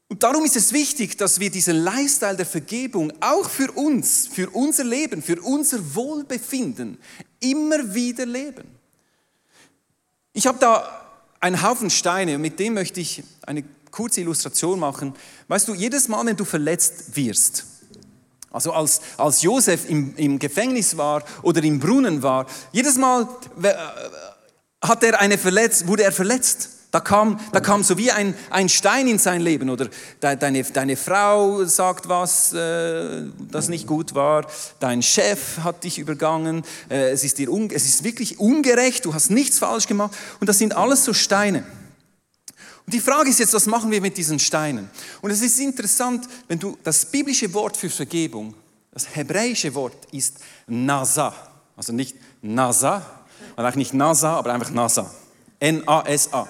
Und 0.10 0.24
darum 0.24 0.46
ist 0.46 0.56
es 0.56 0.72
wichtig, 0.72 1.18
dass 1.18 1.40
wir 1.40 1.52
diesen 1.52 1.78
Lifestyle 1.84 2.38
der 2.38 2.46
Vergebung 2.46 3.12
auch 3.20 3.50
für 3.50 3.72
uns, 3.74 4.28
für 4.28 4.50
unser 4.52 4.86
Leben, 4.86 5.22
für 5.22 5.42
unser 5.42 5.96
Wohlbefinden 5.96 6.98
immer 7.42 7.94
wieder 7.94 8.26
leben. 8.26 8.64
Ich 10.32 10.48
habe 10.48 10.60
da 10.60 11.06
einen 11.40 11.62
Haufen 11.62 11.90
Steine 11.90 12.36
und 12.36 12.42
mit 12.42 12.60
dem 12.60 12.74
möchte 12.74 13.02
ich 13.02 13.24
eine 13.46 13.64
kurze 13.92 14.22
Illustration 14.22 14.80
machen. 14.80 15.14
Weißt 15.48 15.68
du, 15.68 15.74
jedes 15.74 16.08
Mal, 16.08 16.26
wenn 16.26 16.38
du 16.38 16.46
verletzt 16.46 17.16
wirst, 17.16 17.66
also 18.52 18.72
als, 18.72 19.02
als 19.18 19.42
Josef 19.42 19.90
im, 19.90 20.16
im 20.16 20.40
Gefängnis 20.40 20.96
war 20.96 21.24
oder 21.42 21.62
im 21.64 21.80
Brunnen 21.80 22.24
war, 22.24 22.48
jedes 22.72 22.96
Mal 22.98 23.28
äh, 23.62 23.74
hat 24.82 25.04
er 25.04 25.20
eine 25.20 25.38
verletzt, 25.38 25.88
wurde 25.88 26.04
er 26.04 26.12
verletzt. 26.12 26.70
Da 26.92 27.02
kam, 27.02 27.40
da 27.52 27.60
kam 27.60 27.84
so 27.84 27.98
wie 27.98 28.12
ein, 28.12 28.34
ein 28.50 28.70
Stein 28.70 29.08
in 29.08 29.20
sein 29.20 29.42
Leben 29.42 29.70
oder 29.70 29.90
deine, 30.22 30.64
deine 30.64 30.96
Frau 30.96 31.66
sagt 31.66 32.08
was, 32.08 32.54
äh, 32.54 33.24
das 33.52 33.68
nicht 33.68 33.88
gut 33.88 34.16
war, 34.16 34.48
dein 34.80 35.04
Chef 35.04 35.60
hat 35.64 35.84
dich 35.84 36.00
übergangen, 36.00 36.64
äh, 36.90 37.12
es, 37.12 37.26
ist 37.26 37.40
dir 37.40 37.52
un, 37.52 37.70
es 37.72 37.86
ist 37.86 38.06
wirklich 38.06 38.40
ungerecht, 38.40 39.04
du 39.04 39.14
hast 39.14 39.32
nichts 39.32 39.60
falsch 39.60 39.88
gemacht 39.88 40.16
und 40.40 40.48
das 40.48 40.60
sind 40.60 40.78
alles 40.78 41.04
so 41.04 41.14
Steine. 41.14 41.66
Und 42.86 42.94
die 42.94 43.02
Frage 43.02 43.30
ist 43.30 43.40
jetzt, 43.40 43.54
was 43.54 43.66
machen 43.66 43.92
wir 43.92 44.00
mit 44.00 44.16
diesen 44.16 44.40
Steinen? 44.40 44.90
Und 45.22 45.32
es 45.32 45.42
ist 45.42 45.60
interessant, 45.60 46.26
wenn 46.48 46.58
du 46.58 46.78
das 46.86 47.06
biblische 47.06 47.54
Wort 47.54 47.76
für 47.76 47.90
Vergebung, 47.90 48.54
das 48.94 49.14
hebräische 49.14 49.76
Wort 49.76 50.08
ist 50.14 50.38
Nasa. 50.68 51.34
Also 51.76 51.92
nicht 51.92 52.16
Nasa, 52.42 53.06
und 53.58 53.66
auch 53.66 53.76
nicht 53.76 53.94
Nasa, 53.94 54.38
aber 54.38 54.54
einfach 54.54 54.72
Nasa. 54.72 55.12
N-A-S-A. 55.60 56.48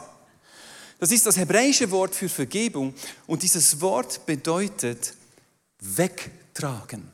Das 1.00 1.12
ist 1.12 1.26
das 1.26 1.38
hebräische 1.38 1.92
Wort 1.92 2.16
für 2.16 2.30
Vergebung 2.30 2.94
und 3.28 3.44
dieses 3.44 3.82
Wort 3.82 4.26
bedeutet 4.26 5.14
wegtragen. 5.80 7.12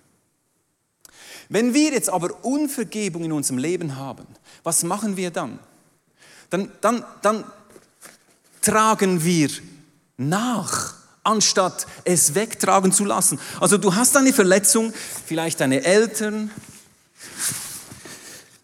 Wenn 1.50 1.74
wir 1.74 1.92
jetzt 1.92 2.10
aber 2.10 2.44
Unvergebung 2.46 3.26
in 3.26 3.32
unserem 3.34 3.58
Leben 3.58 3.98
haben, 3.98 4.26
was 4.64 4.84
machen 4.84 5.18
wir 5.18 5.32
dann? 5.32 5.60
Dann, 6.50 6.72
dann, 6.80 7.04
dann 7.22 7.44
tragen 8.62 9.24
wir 9.24 9.50
nach, 10.16 10.96
anstatt 11.24 11.86
es 12.06 12.36
wegtragen 12.36 12.92
zu 12.92 13.04
lassen. 13.04 13.40
Also 13.60 13.78
du 13.78 13.94
hast 13.94 14.16
eine 14.16 14.32
Verletzung, 14.32 14.94
vielleicht 15.26 15.60
deine 15.60 15.84
Eltern, 15.84 16.52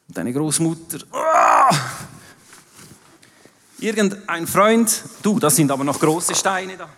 deine 0.08 0.32
Großmutter, 0.32 1.00
oh! 1.12 1.76
Irgendein 3.82 4.48
Freund, 4.48 5.04
du, 5.22 5.40
das 5.40 5.56
sind 5.56 5.72
aber 5.72 5.84
noch 5.84 6.00
große 6.00 6.36
Steine 6.36 6.78
da. 6.78 6.90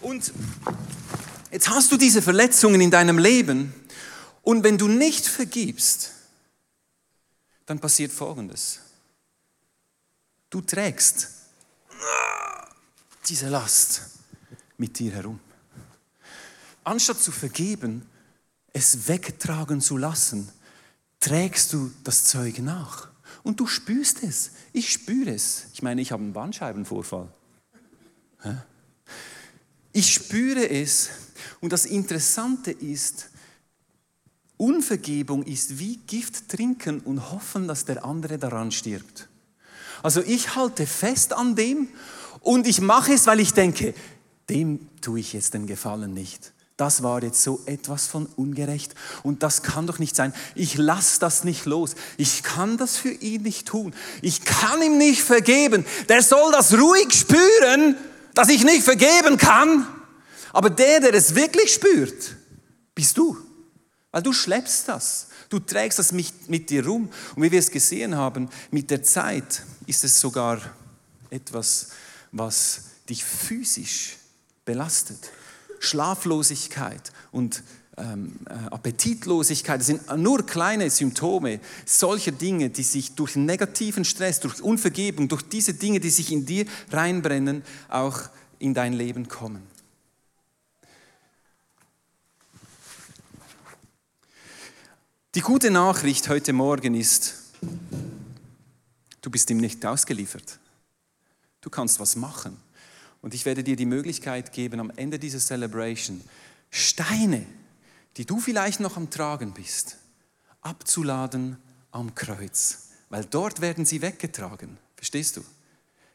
Und 0.00 0.32
jetzt 1.50 1.68
hast 1.68 1.92
du 1.92 1.96
diese 1.96 2.22
Verletzungen 2.22 2.80
in 2.80 2.90
deinem 2.90 3.18
Leben 3.18 3.74
und 4.42 4.64
wenn 4.64 4.78
du 4.78 4.88
nicht 4.88 5.26
vergibst, 5.26 6.12
dann 7.66 7.78
passiert 7.78 8.12
Folgendes. 8.12 8.80
Du 10.48 10.60
trägst 10.60 11.28
diese 13.28 13.48
Last 13.48 14.02
mit 14.78 14.98
dir 14.98 15.12
herum. 15.12 15.38
Anstatt 16.82 17.20
zu 17.20 17.30
vergeben, 17.30 18.06
es 18.72 19.06
wegtragen 19.06 19.80
zu 19.80 19.96
lassen, 19.96 20.50
trägst 21.20 21.72
du 21.72 21.92
das 22.02 22.24
Zeug 22.24 22.58
nach. 22.58 23.09
Und 23.42 23.60
du 23.60 23.66
spürst 23.66 24.22
es. 24.22 24.52
Ich 24.72 24.92
spüre 24.92 25.30
es. 25.30 25.66
Ich 25.72 25.82
meine, 25.82 26.00
ich 26.00 26.12
habe 26.12 26.22
einen 26.22 26.32
Bandscheibenvorfall. 26.32 27.28
Ich 29.92 30.12
spüre 30.12 30.68
es. 30.68 31.10
Und 31.60 31.72
das 31.72 31.84
Interessante 31.84 32.70
ist, 32.70 33.30
Unvergebung 34.56 35.42
ist 35.44 35.78
wie 35.78 35.96
Gift 36.06 36.48
trinken 36.48 37.00
und 37.00 37.32
hoffen, 37.32 37.66
dass 37.66 37.86
der 37.86 38.04
andere 38.04 38.38
daran 38.38 38.70
stirbt. 38.70 39.28
Also 40.02 40.22
ich 40.22 40.54
halte 40.54 40.86
fest 40.86 41.32
an 41.32 41.56
dem 41.56 41.88
und 42.40 42.66
ich 42.66 42.80
mache 42.80 43.14
es, 43.14 43.26
weil 43.26 43.40
ich 43.40 43.52
denke, 43.52 43.94
dem 44.48 44.88
tue 45.00 45.20
ich 45.20 45.32
jetzt 45.32 45.54
den 45.54 45.66
Gefallen 45.66 46.12
nicht. 46.12 46.52
Das 46.80 47.02
war 47.02 47.22
jetzt 47.22 47.42
so 47.42 47.60
etwas 47.66 48.06
von 48.06 48.24
ungerecht 48.36 48.94
und 49.22 49.42
das 49.42 49.62
kann 49.62 49.86
doch 49.86 49.98
nicht 49.98 50.16
sein. 50.16 50.32
Ich 50.54 50.78
lasse 50.78 51.20
das 51.20 51.44
nicht 51.44 51.66
los. 51.66 51.94
Ich 52.16 52.42
kann 52.42 52.78
das 52.78 52.96
für 52.96 53.10
ihn 53.10 53.42
nicht 53.42 53.68
tun. 53.68 53.92
Ich 54.22 54.46
kann 54.46 54.80
ihm 54.80 54.96
nicht 54.96 55.20
vergeben. 55.20 55.84
Der 56.08 56.22
soll 56.22 56.50
das 56.52 56.72
ruhig 56.72 57.12
spüren, 57.12 57.96
dass 58.32 58.48
ich 58.48 58.64
nicht 58.64 58.82
vergeben 58.82 59.36
kann. 59.36 59.86
Aber 60.54 60.70
der, 60.70 61.00
der 61.00 61.12
es 61.12 61.34
wirklich 61.34 61.74
spürt, 61.74 62.36
bist 62.94 63.18
du. 63.18 63.36
Weil 64.10 64.22
du 64.22 64.32
schleppst 64.32 64.88
das. 64.88 65.26
Du 65.50 65.58
trägst 65.58 65.98
das 65.98 66.12
mit, 66.12 66.48
mit 66.48 66.70
dir 66.70 66.86
rum. 66.86 67.10
Und 67.36 67.42
wie 67.42 67.52
wir 67.52 67.58
es 67.58 67.70
gesehen 67.70 68.16
haben, 68.16 68.48
mit 68.70 68.90
der 68.90 69.02
Zeit 69.02 69.64
ist 69.86 70.02
es 70.02 70.18
sogar 70.18 70.62
etwas, 71.28 71.88
was 72.32 72.84
dich 73.06 73.22
physisch 73.22 74.16
belastet. 74.64 75.30
Schlaflosigkeit 75.80 77.12
und 77.32 77.64
ähm, 77.96 78.38
äh, 78.48 78.52
Appetitlosigkeit, 78.70 79.80
das 79.80 79.88
sind 79.88 80.16
nur 80.16 80.46
kleine 80.46 80.88
Symptome 80.90 81.58
solcher 81.84 82.32
Dinge, 82.32 82.70
die 82.70 82.82
sich 82.82 83.14
durch 83.14 83.34
negativen 83.34 84.04
Stress, 84.04 84.40
durch 84.40 84.62
Unvergebung, 84.62 85.26
durch 85.26 85.42
diese 85.42 85.74
Dinge, 85.74 85.98
die 85.98 86.10
sich 86.10 86.30
in 86.30 86.46
dir 86.46 86.66
reinbrennen, 86.92 87.62
auch 87.88 88.20
in 88.58 88.74
dein 88.74 88.92
Leben 88.92 89.26
kommen. 89.26 89.62
Die 95.34 95.40
gute 95.40 95.70
Nachricht 95.70 96.28
heute 96.28 96.52
Morgen 96.52 96.94
ist, 96.94 97.34
du 99.20 99.30
bist 99.30 99.50
ihm 99.50 99.58
nicht 99.58 99.84
ausgeliefert. 99.86 100.58
Du 101.60 101.70
kannst 101.70 102.00
was 102.00 102.16
machen. 102.16 102.56
Und 103.22 103.34
ich 103.34 103.44
werde 103.44 103.62
dir 103.62 103.76
die 103.76 103.86
Möglichkeit 103.86 104.52
geben, 104.52 104.80
am 104.80 104.90
Ende 104.96 105.18
dieser 105.18 105.38
Celebration 105.38 106.22
Steine, 106.70 107.44
die 108.16 108.24
du 108.24 108.40
vielleicht 108.40 108.80
noch 108.80 108.96
am 108.96 109.10
Tragen 109.10 109.52
bist, 109.52 109.98
abzuladen 110.60 111.56
am 111.90 112.14
Kreuz. 112.14 112.90
Weil 113.08 113.24
dort 113.24 113.60
werden 113.60 113.84
sie 113.84 114.02
weggetragen. 114.02 114.78
Verstehst 114.96 115.36
du? 115.36 115.44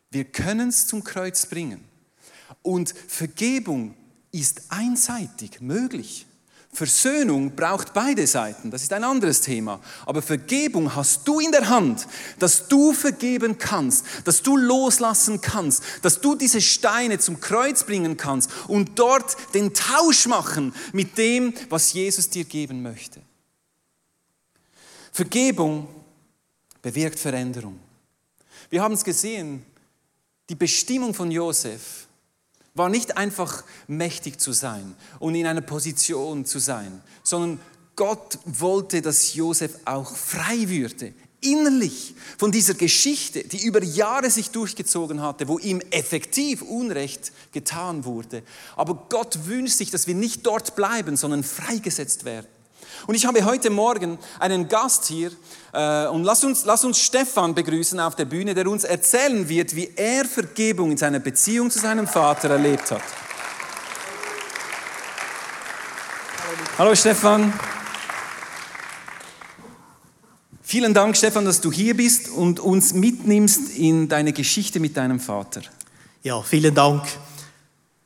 Wir 0.09 0.25
können 0.25 0.69
es 0.69 0.87
zum 0.87 1.03
Kreuz 1.03 1.45
bringen. 1.45 1.83
Und 2.61 2.91
Vergebung 2.91 3.95
ist 4.31 4.63
einseitig 4.69 5.61
möglich. 5.61 6.25
Versöhnung 6.75 7.55
braucht 7.55 7.93
beide 7.93 8.27
Seiten, 8.27 8.69
das 8.69 8.83
ist 8.83 8.91
ein 8.91 9.05
anderes 9.05 9.39
Thema. 9.39 9.79
Aber 10.05 10.21
Vergebung 10.21 10.93
hast 10.93 11.25
du 11.25 11.39
in 11.39 11.51
der 11.51 11.69
Hand, 11.69 12.05
dass 12.37 12.67
du 12.67 12.91
vergeben 12.91 13.57
kannst, 13.57 14.05
dass 14.25 14.41
du 14.41 14.57
loslassen 14.57 15.39
kannst, 15.39 15.83
dass 16.01 16.19
du 16.19 16.35
diese 16.35 16.59
Steine 16.59 17.17
zum 17.17 17.39
Kreuz 17.39 17.85
bringen 17.85 18.17
kannst 18.17 18.51
und 18.67 18.99
dort 18.99 19.37
den 19.53 19.73
Tausch 19.73 20.27
machen 20.27 20.75
mit 20.91 21.17
dem, 21.17 21.53
was 21.69 21.93
Jesus 21.93 22.29
dir 22.29 22.43
geben 22.43 22.83
möchte. 22.83 23.21
Vergebung 25.13 25.87
bewirkt 26.81 27.17
Veränderung. 27.17 27.79
Wir 28.69 28.83
haben 28.83 28.95
es 28.95 29.05
gesehen, 29.05 29.65
die 30.49 30.55
Bestimmung 30.55 31.13
von 31.13 31.31
Josef 31.31 32.05
war 32.75 32.89
nicht 32.89 33.17
einfach 33.17 33.63
mächtig 33.87 34.39
zu 34.39 34.51
sein 34.51 34.95
und 35.19 35.33
in 35.33 35.47
einer 35.47 35.61
Position 35.61 36.45
zu 36.45 36.59
sein, 36.59 37.01
sondern 37.23 37.59
Gott 37.95 38.37
wollte, 38.45 39.01
dass 39.01 39.33
Josef 39.33 39.79
auch 39.85 40.15
frei 40.15 40.67
würde, 40.67 41.13
innerlich 41.39 42.15
von 42.37 42.51
dieser 42.51 42.73
Geschichte, 42.73 43.43
die 43.43 43.63
über 43.65 43.81
Jahre 43.83 44.29
sich 44.29 44.51
durchgezogen 44.51 45.21
hatte, 45.21 45.47
wo 45.47 45.59
ihm 45.59 45.81
effektiv 45.91 46.61
Unrecht 46.61 47.31
getan 47.53 48.03
wurde. 48.03 48.43
Aber 48.75 49.05
Gott 49.09 49.45
wünscht 49.45 49.77
sich, 49.77 49.91
dass 49.91 50.07
wir 50.07 50.15
nicht 50.15 50.45
dort 50.45 50.75
bleiben, 50.75 51.15
sondern 51.15 51.43
freigesetzt 51.43 52.25
werden. 52.25 52.47
Und 53.07 53.15
ich 53.15 53.25
habe 53.25 53.43
heute 53.45 53.69
Morgen 53.69 54.17
einen 54.39 54.67
Gast 54.67 55.05
hier 55.05 55.31
äh, 55.73 56.07
und 56.07 56.23
lass 56.23 56.43
uns, 56.43 56.65
lass 56.65 56.83
uns 56.83 56.99
Stefan 56.99 57.55
begrüßen 57.55 57.99
auf 57.99 58.15
der 58.15 58.25
Bühne, 58.25 58.53
der 58.53 58.67
uns 58.67 58.83
erzählen 58.83 59.47
wird, 59.47 59.75
wie 59.75 59.91
er 59.95 60.25
Vergebung 60.25 60.91
in 60.91 60.97
seiner 60.97 61.19
Beziehung 61.19 61.69
zu 61.71 61.79
seinem 61.79 62.07
Vater 62.07 62.49
erlebt 62.49 62.91
hat. 62.91 63.03
Hallo 66.77 66.93
Stefan. 66.93 67.53
Vielen 70.61 70.93
Dank, 70.93 71.15
Stefan, 71.15 71.45
dass 71.45 71.61
du 71.61 71.71
hier 71.71 71.95
bist 71.95 72.27
und 72.27 72.59
uns 72.59 72.93
mitnimmst 72.93 73.77
in 73.77 74.09
deine 74.09 74.33
Geschichte 74.33 74.79
mit 74.79 74.97
deinem 74.97 75.19
Vater. 75.19 75.61
Ja, 76.23 76.41
vielen 76.41 76.73
Dank. 76.73 77.03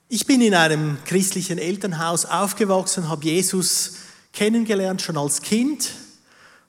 Ich 0.09 0.25
bin 0.25 0.41
in 0.41 0.53
einem 0.53 0.97
christlichen 1.05 1.57
Elternhaus 1.57 2.25
aufgewachsen, 2.25 3.09
habe 3.09 3.25
Jesus 3.25 3.93
kennengelernt 4.39 5.01
schon 5.01 5.17
als 5.17 5.41
Kind 5.41 5.91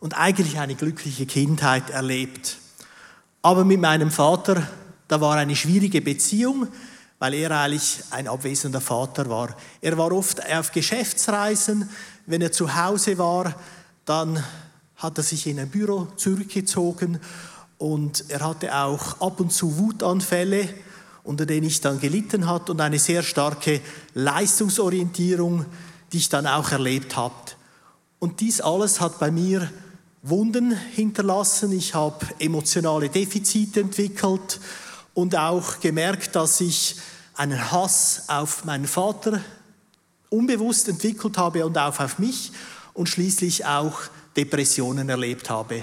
und 0.00 0.18
eigentlich 0.18 0.58
eine 0.58 0.74
glückliche 0.74 1.24
Kindheit 1.24 1.88
erlebt. 1.90 2.56
Aber 3.42 3.64
mit 3.64 3.80
meinem 3.80 4.10
Vater, 4.10 4.66
da 5.06 5.20
war 5.20 5.36
eine 5.36 5.54
schwierige 5.54 6.00
Beziehung, 6.00 6.66
weil 7.20 7.34
er 7.34 7.52
eigentlich 7.52 8.00
ein 8.10 8.26
abwesender 8.26 8.80
Vater 8.80 9.30
war. 9.30 9.54
Er 9.80 9.96
war 9.96 10.10
oft 10.10 10.44
auf 10.52 10.72
Geschäftsreisen. 10.72 11.88
Wenn 12.26 12.42
er 12.42 12.50
zu 12.50 12.74
Hause 12.74 13.18
war, 13.18 13.54
dann 14.04 14.42
hat 14.96 15.18
er 15.18 15.22
sich 15.22 15.46
in 15.46 15.60
ein 15.60 15.70
Büro 15.70 16.08
zurückgezogen 16.16 17.20
und 17.78 18.24
er 18.30 18.40
hatte 18.40 18.74
auch 18.74 19.20
ab 19.20 19.38
und 19.38 19.52
zu 19.52 19.78
Wutanfälle, 19.78 20.68
unter 21.22 21.46
denen 21.46 21.68
ich 21.68 21.80
dann 21.80 22.00
gelitten 22.00 22.48
hat 22.48 22.68
und 22.68 22.80
eine 22.80 22.98
sehr 22.98 23.22
starke 23.22 23.80
Leistungsorientierung, 24.14 25.66
die 26.12 26.16
ich 26.16 26.28
dann 26.28 26.48
auch 26.48 26.72
erlebt 26.72 27.16
habe. 27.16 27.59
Und 28.20 28.40
dies 28.40 28.60
alles 28.60 29.00
hat 29.00 29.18
bei 29.18 29.30
mir 29.30 29.70
Wunden 30.22 30.72
hinterlassen. 30.72 31.72
Ich 31.72 31.94
habe 31.94 32.26
emotionale 32.38 33.08
Defizite 33.08 33.80
entwickelt 33.80 34.60
und 35.14 35.34
auch 35.34 35.80
gemerkt, 35.80 36.36
dass 36.36 36.60
ich 36.60 36.96
einen 37.34 37.72
Hass 37.72 38.24
auf 38.28 38.66
meinen 38.66 38.86
Vater 38.86 39.40
unbewusst 40.28 40.88
entwickelt 40.88 41.38
habe 41.38 41.64
und 41.64 41.76
auch 41.78 41.98
auf 41.98 42.18
mich 42.18 42.52
und 42.92 43.08
schließlich 43.08 43.64
auch 43.64 43.98
Depressionen 44.36 45.08
erlebt 45.08 45.48
habe. 45.48 45.82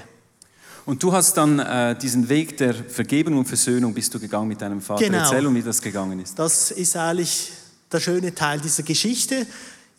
Und 0.85 1.01
du 1.01 1.11
hast 1.11 1.35
dann 1.35 1.57
äh, 1.57 1.97
diesen 1.97 2.29
Weg 2.29 2.55
der 2.57 2.73
Vergebung 2.73 3.39
und 3.39 3.45
Versöhnung 3.45 3.93
bist 3.93 4.13
du 4.13 4.19
gegangen 4.19 4.47
mit 4.47 4.61
deinem 4.61 4.79
Vater. 4.79 5.03
Genau. 5.03 5.17
Erzähl, 5.17 5.45
um 5.45 5.55
wie 5.55 5.63
das 5.63 5.81
gegangen 5.81 6.19
ist. 6.19 6.37
Das 6.37 6.71
ist 6.71 6.95
eigentlich 6.95 7.51
der 7.91 7.99
schöne 7.99 8.33
Teil 8.33 8.61
dieser 8.61 8.83
Geschichte. 8.83 9.47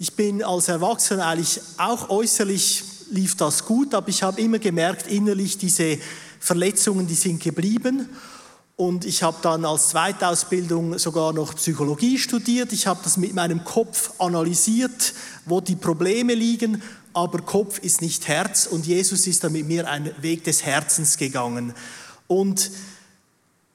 Ich 0.01 0.13
bin 0.15 0.45
als 0.45 0.69
Erwachsener 0.69 1.27
eigentlich 1.27 1.61
auch 1.77 2.09
äußerlich 2.09 2.85
lief 3.11 3.35
das 3.35 3.65
gut, 3.65 3.95
aber 3.95 4.09
ich 4.09 4.23
habe 4.23 4.41
immer 4.41 4.61
gemerkt, 4.61 5.09
innerlich 5.09 5.59
diese 5.59 5.99
Verletzungen, 6.39 7.09
die 7.09 7.15
sind 7.15 7.43
geblieben. 7.43 8.09
Und 8.77 9.05
ich 9.05 9.25
habe 9.25 9.39
dann 9.43 9.65
als 9.65 9.89
Zweitausbildung 9.89 10.99
sogar 10.99 11.33
noch 11.33 11.57
Psychologie 11.57 12.17
studiert. 12.17 12.73
Ich 12.73 12.87
habe 12.87 13.01
das 13.03 13.17
mit 13.17 13.35
meinem 13.35 13.65
Kopf 13.65 14.13
analysiert, 14.21 15.15
wo 15.47 15.61
die 15.61 15.75
Probleme 15.75 16.35
liegen. 16.35 16.81
Aber 17.13 17.41
Kopf 17.41 17.81
ist 17.81 18.01
nicht 18.01 18.29
Herz 18.29 18.67
und 18.67 18.87
Jesus 18.87 19.27
ist 19.27 19.43
dann 19.43 19.51
mit 19.51 19.67
mir 19.67 19.89
einen 19.89 20.15
Weg 20.23 20.45
des 20.45 20.65
Herzens 20.65 21.17
gegangen. 21.17 21.75
Und 22.29 22.71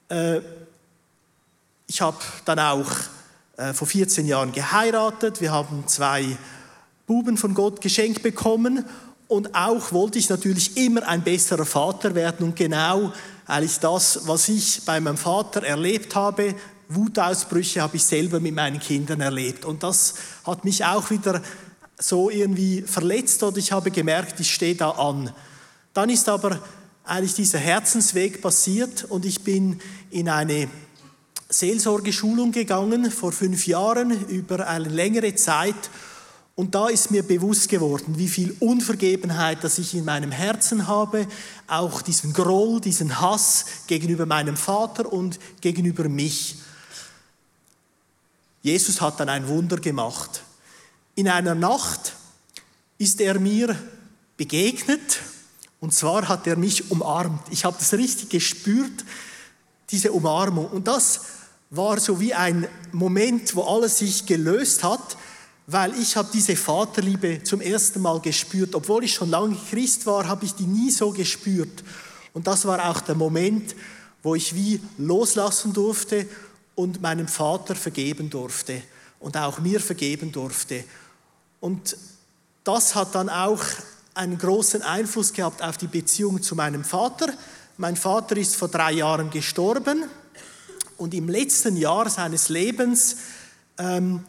äh, 0.08 0.40
ich 1.86 2.00
habe 2.00 2.16
dann 2.46 2.60
auch 2.60 2.90
vor 3.72 3.86
14 3.86 4.26
Jahren 4.26 4.52
geheiratet. 4.52 5.40
Wir 5.40 5.52
haben 5.52 5.84
zwei 5.86 6.36
Buben 7.06 7.36
von 7.36 7.54
Gott 7.54 7.80
geschenkt 7.80 8.22
bekommen. 8.22 8.84
Und 9.28 9.54
auch 9.54 9.92
wollte 9.92 10.18
ich 10.18 10.28
natürlich 10.28 10.76
immer 10.76 11.06
ein 11.06 11.22
besserer 11.22 11.64
Vater 11.64 12.14
werden. 12.14 12.46
Und 12.46 12.56
genau 12.56 13.12
eigentlich 13.46 13.78
das, 13.78 14.26
was 14.26 14.48
ich 14.48 14.82
bei 14.84 15.00
meinem 15.00 15.16
Vater 15.16 15.62
erlebt 15.62 16.14
habe, 16.14 16.54
Wutausbrüche 16.88 17.82
habe 17.82 17.96
ich 17.96 18.04
selber 18.04 18.40
mit 18.40 18.54
meinen 18.54 18.78
Kindern 18.78 19.20
erlebt. 19.20 19.64
Und 19.64 19.82
das 19.82 20.14
hat 20.44 20.64
mich 20.64 20.84
auch 20.84 21.10
wieder 21.10 21.40
so 21.98 22.30
irgendwie 22.30 22.82
verletzt 22.82 23.42
oder 23.42 23.56
ich 23.58 23.72
habe 23.72 23.90
gemerkt, 23.90 24.40
ich 24.40 24.52
stehe 24.52 24.74
da 24.74 24.90
an. 24.90 25.32
Dann 25.92 26.10
ist 26.10 26.28
aber 26.28 26.60
eigentlich 27.04 27.34
dieser 27.34 27.58
Herzensweg 27.58 28.42
passiert 28.42 29.04
und 29.04 29.24
ich 29.24 29.42
bin 29.42 29.80
in 30.10 30.28
eine 30.28 30.68
Seelsorgeschulung 31.58 32.50
gegangen 32.50 33.10
vor 33.12 33.30
fünf 33.30 33.66
Jahren 33.68 34.26
über 34.28 34.66
eine 34.66 34.88
längere 34.88 35.36
Zeit 35.36 35.90
und 36.56 36.74
da 36.74 36.88
ist 36.88 37.10
mir 37.10 37.22
bewusst 37.22 37.68
geworden, 37.68 38.18
wie 38.18 38.28
viel 38.28 38.56
Unvergebenheit, 38.58 39.62
das 39.62 39.78
ich 39.78 39.94
in 39.94 40.04
meinem 40.04 40.32
Herzen 40.32 40.88
habe, 40.88 41.28
auch 41.68 42.02
diesen 42.02 42.32
Groll, 42.32 42.80
diesen 42.80 43.20
Hass 43.20 43.66
gegenüber 43.86 44.26
meinem 44.26 44.56
Vater 44.56 45.12
und 45.12 45.38
gegenüber 45.60 46.08
mich. 46.08 46.56
Jesus 48.62 49.00
hat 49.00 49.20
dann 49.20 49.28
ein 49.28 49.46
Wunder 49.46 49.76
gemacht. 49.76 50.42
In 51.14 51.28
einer 51.28 51.54
Nacht 51.54 52.14
ist 52.98 53.20
er 53.20 53.38
mir 53.38 53.76
begegnet 54.36 55.20
und 55.80 55.94
zwar 55.94 56.26
hat 56.28 56.46
er 56.48 56.56
mich 56.56 56.90
umarmt. 56.90 57.42
Ich 57.50 57.64
habe 57.64 57.76
das 57.78 57.92
richtig 57.92 58.30
gespürt, 58.30 59.04
diese 59.90 60.12
Umarmung. 60.12 60.66
Und 60.66 60.88
das 60.88 61.20
war 61.76 61.98
so 61.98 62.20
wie 62.20 62.34
ein 62.34 62.68
Moment, 62.92 63.54
wo 63.56 63.62
alles 63.62 63.98
sich 63.98 64.26
gelöst 64.26 64.84
hat, 64.84 65.16
weil 65.66 65.94
ich 65.98 66.16
habe 66.16 66.28
diese 66.32 66.56
Vaterliebe 66.56 67.42
zum 67.42 67.60
ersten 67.60 68.00
Mal 68.00 68.20
gespürt. 68.20 68.74
Obwohl 68.74 69.04
ich 69.04 69.14
schon 69.14 69.30
lange 69.30 69.56
Christ 69.70 70.06
war, 70.06 70.28
habe 70.28 70.44
ich 70.44 70.54
die 70.54 70.66
nie 70.66 70.90
so 70.90 71.10
gespürt. 71.10 71.82
Und 72.32 72.46
das 72.46 72.66
war 72.66 72.90
auch 72.90 73.00
der 73.00 73.14
Moment, 73.14 73.74
wo 74.22 74.34
ich 74.34 74.54
wie 74.54 74.80
loslassen 74.98 75.72
durfte 75.72 76.26
und 76.74 77.00
meinem 77.00 77.28
Vater 77.28 77.74
vergeben 77.74 78.30
durfte 78.30 78.82
und 79.20 79.36
auch 79.36 79.58
mir 79.60 79.80
vergeben 79.80 80.32
durfte. 80.32 80.84
Und 81.60 81.96
das 82.62 82.94
hat 82.94 83.14
dann 83.14 83.28
auch 83.28 83.62
einen 84.14 84.38
großen 84.38 84.82
Einfluss 84.82 85.32
gehabt 85.32 85.62
auf 85.62 85.76
die 85.76 85.86
Beziehung 85.86 86.42
zu 86.42 86.54
meinem 86.54 86.84
Vater. 86.84 87.32
Mein 87.78 87.96
Vater 87.96 88.36
ist 88.36 88.56
vor 88.56 88.68
drei 88.68 88.92
Jahren 88.92 89.30
gestorben 89.30 90.04
und 90.98 91.14
im 91.14 91.28
letzten 91.28 91.76
Jahr 91.76 92.08
seines 92.08 92.48
Lebens, 92.48 93.16
ähm, 93.78 94.24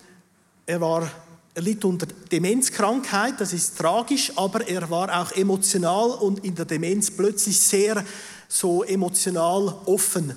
er 0.66 0.82
war 0.82 1.10
er 1.56 1.62
litt 1.62 1.86
unter 1.86 2.06
Demenzkrankheit, 2.06 3.40
das 3.40 3.54
ist 3.54 3.78
tragisch, 3.78 4.34
aber 4.36 4.68
er 4.68 4.90
war 4.90 5.22
auch 5.22 5.32
emotional 5.32 6.10
und 6.10 6.44
in 6.44 6.54
der 6.54 6.66
Demenz 6.66 7.10
plötzlich 7.10 7.62
sehr 7.62 8.04
so 8.50 8.84
emotional 8.84 9.74
offen. 9.86 10.36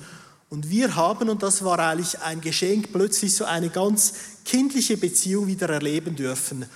Und 0.48 0.70
wir 0.70 0.94
haben, 0.94 1.28
und 1.28 1.42
das 1.42 1.64
war 1.64 1.80
eigentlich 1.80 2.20
ein 2.20 2.40
Geschenk, 2.40 2.92
plötzlich 2.92 3.34
so 3.34 3.44
eine 3.44 3.68
ganz 3.68 4.14
kindliche 4.44 4.96
Beziehung 4.96 5.48
wieder 5.48 5.68
erleben 5.68 6.14
dürfen. 6.14 6.66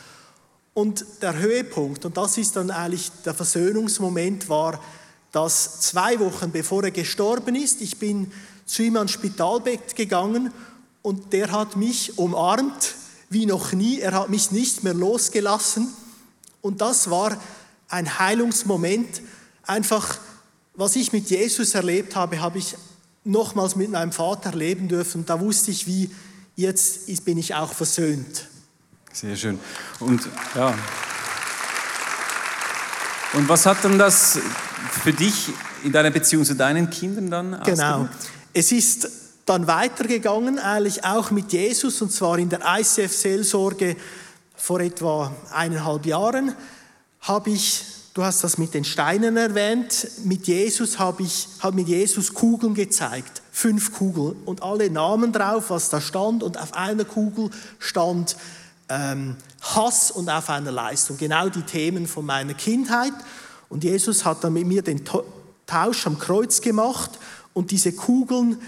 Und 0.74 1.04
der 1.22 1.38
Höhepunkt, 1.38 2.04
und 2.04 2.16
das 2.16 2.36
ist 2.36 2.56
dann 2.56 2.72
eigentlich 2.72 3.12
der 3.24 3.34
Versöhnungsmoment, 3.34 4.48
war, 4.48 4.82
dass 5.30 5.80
zwei 5.82 6.18
Wochen 6.18 6.50
bevor 6.50 6.82
er 6.82 6.90
gestorben 6.90 7.54
ist, 7.54 7.80
ich 7.80 7.96
bin 7.98 8.32
zu 8.64 8.82
ihm 8.82 8.96
ans 8.96 9.12
Spitalbett 9.12 9.96
gegangen 9.96 10.52
und 11.02 11.32
der 11.32 11.50
hat 11.50 11.76
mich 11.76 12.18
umarmt 12.18 12.94
wie 13.28 13.46
noch 13.46 13.72
nie. 13.72 14.00
Er 14.00 14.12
hat 14.12 14.28
mich 14.28 14.50
nicht 14.50 14.84
mehr 14.84 14.94
losgelassen. 14.94 15.88
Und 16.60 16.80
das 16.80 17.10
war 17.10 17.36
ein 17.88 18.18
Heilungsmoment. 18.18 19.22
Einfach, 19.66 20.18
was 20.74 20.96
ich 20.96 21.12
mit 21.12 21.30
Jesus 21.30 21.74
erlebt 21.74 22.14
habe, 22.14 22.40
habe 22.40 22.58
ich 22.58 22.76
nochmals 23.24 23.76
mit 23.76 23.90
meinem 23.90 24.12
Vater 24.12 24.50
erleben 24.50 24.88
dürfen. 24.88 25.26
Da 25.26 25.40
wusste 25.40 25.70
ich, 25.70 25.86
wie 25.86 26.10
jetzt 26.56 27.24
bin 27.24 27.38
ich 27.38 27.54
auch 27.54 27.72
versöhnt. 27.72 28.48
Sehr 29.12 29.36
schön. 29.36 29.58
Und 29.98 30.22
ja. 30.54 30.74
Und 33.34 33.48
was 33.48 33.64
hat 33.66 33.82
dann 33.82 33.98
das 33.98 34.38
für 35.02 35.12
dich 35.12 35.50
in 35.84 35.92
deiner 35.92 36.10
Beziehung 36.10 36.44
zu 36.44 36.54
deinen 36.54 36.90
Kindern 36.90 37.30
dann 37.30 37.62
Genau. 37.64 38.08
Es 38.54 38.70
ist 38.70 39.08
dann 39.46 39.66
weitergegangen, 39.66 40.58
eigentlich 40.58 41.04
auch 41.04 41.30
mit 41.30 41.52
Jesus, 41.52 42.02
und 42.02 42.12
zwar 42.12 42.38
in 42.38 42.50
der 42.50 42.60
ICF-Seelsorge 42.62 43.96
vor 44.54 44.80
etwa 44.80 45.34
eineinhalb 45.52 46.04
Jahren, 46.04 46.54
habe 47.20 47.50
ich, 47.50 47.82
du 48.12 48.22
hast 48.22 48.44
das 48.44 48.58
mit 48.58 48.74
den 48.74 48.84
Steinen 48.84 49.38
erwähnt, 49.38 50.06
mit 50.24 50.46
Jesus 50.46 50.98
habe 50.98 51.22
ich 51.22 51.48
habe 51.60 51.76
mit 51.76 51.88
Jesus 51.88 52.34
Kugeln 52.34 52.74
gezeigt, 52.74 53.40
fünf 53.50 53.94
Kugeln 53.94 54.36
und 54.44 54.62
alle 54.62 54.90
Namen 54.90 55.32
drauf, 55.32 55.70
was 55.70 55.88
da 55.88 56.02
stand, 56.02 56.42
und 56.42 56.60
auf 56.60 56.74
einer 56.74 57.06
Kugel 57.06 57.48
stand 57.78 58.36
ähm, 58.90 59.36
Hass 59.62 60.10
und 60.10 60.28
auf 60.28 60.50
einer 60.50 60.72
Leistung, 60.72 61.16
genau 61.16 61.48
die 61.48 61.62
Themen 61.62 62.06
von 62.06 62.26
meiner 62.26 62.54
Kindheit. 62.54 63.14
Und 63.70 63.82
Jesus 63.82 64.26
hat 64.26 64.44
dann 64.44 64.52
mit 64.52 64.66
mir 64.66 64.82
den 64.82 65.02
Tausch 65.66 66.06
am 66.06 66.18
Kreuz 66.18 66.60
gemacht 66.60 67.18
und 67.54 67.70
diese 67.70 67.92
Kugeln 67.92 68.58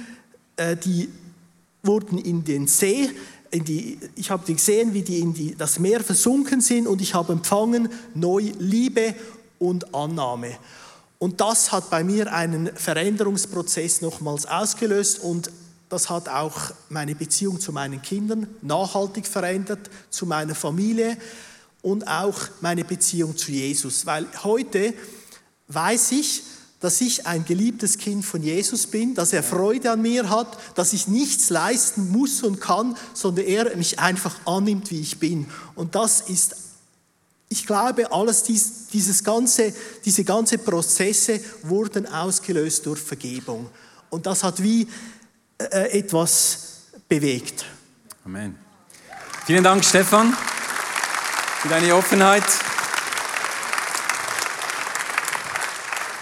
äh, 0.57 0.77
die 0.77 1.09
wurden 1.83 2.19
in 2.19 2.45
den 2.45 2.67
See, 2.67 3.11
in 3.51 3.65
die, 3.65 3.99
ich 4.17 4.31
habe 4.31 4.53
gesehen, 4.53 4.95
wie 4.95 5.03
die 5.03 5.21
in 5.21 5.35
die, 5.35 5.55
das 5.55 5.79
Meer 5.79 6.01
versunken 6.01 6.61
sind 6.61 6.87
und 6.87 7.01
ich 7.01 7.15
habe 7.15 7.33
empfangen 7.33 7.89
neu 8.15 8.53
Liebe 8.59 9.15
und 9.59 9.95
Annahme. 9.95 10.57
Und 11.19 11.41
das 11.41 11.71
hat 11.73 11.91
bei 11.91 12.03
mir 12.03 12.33
einen 12.33 12.75
Veränderungsprozess 12.75 14.01
nochmals 14.01 14.47
ausgelöst 14.47 15.21
und 15.21 15.51
das 15.89 16.11
hat 16.11 16.29
auch 16.29 16.73
meine 16.89 17.15
Beziehung 17.15 17.61
zu 17.61 17.73
meinen 17.73 18.03
Kindern 18.03 18.49
nachhaltig 18.63 19.27
verändert, 19.27 19.91
zu 20.11 20.27
meiner 20.27 20.55
Familie 20.55 21.17
und 21.83 22.09
auch 22.09 22.49
meine 22.61 22.85
Beziehung 22.85 23.37
zu 23.37 23.53
Jesus. 23.53 24.05
Weil 24.07 24.27
heute 24.43 24.95
weiß 25.69 26.13
ich, 26.13 26.43
dass 26.81 27.01
ich 27.01 27.27
ein 27.27 27.45
geliebtes 27.45 27.99
Kind 27.99 28.25
von 28.25 28.43
Jesus 28.43 28.87
bin, 28.87 29.15
dass 29.15 29.33
er 29.33 29.43
Freude 29.43 29.91
an 29.91 30.03
mir 30.03 30.29
hat, 30.29 30.59
dass 30.75 30.93
ich 30.93 31.09
nichts 31.09 31.51
leisten 31.51 32.11
muss 32.11 32.43
und 32.43 32.61
kann, 32.61 32.97
sondern 33.15 33.47
er 33.47 33.77
mich 33.77 33.99
einfach 33.99 34.37
annimmt, 34.45 34.91
wie 34.91 35.01
ich 35.01 35.19
bin. 35.19 35.47
Und 35.75 35.95
das 35.95 36.23
ist, 36.23 36.57
ich 37.49 37.67
glaube, 37.67 38.13
alles 38.13 38.43
dies, 38.43 38.89
dieses 38.93 39.25
ganze, 39.25 39.73
diese 40.05 40.25
ganze 40.25 40.59
Prozesse 40.59 41.41
wurden 41.63 42.07
ausgelöst 42.07 42.85
durch 42.87 43.01
Vergebung. 43.01 43.71
Und 44.11 44.27
das 44.27 44.45
hat 44.45 44.63
wie 44.63 44.87
äh, 45.59 45.99
etwas 45.99 46.83
bewegt. 47.09 47.65
Amen. 48.25 48.59
Vielen 49.47 49.65
Dank, 49.65 49.85
Stefan, 49.85 50.37
für 51.61 51.69
deine 51.69 51.95
Offenheit. 51.95 52.45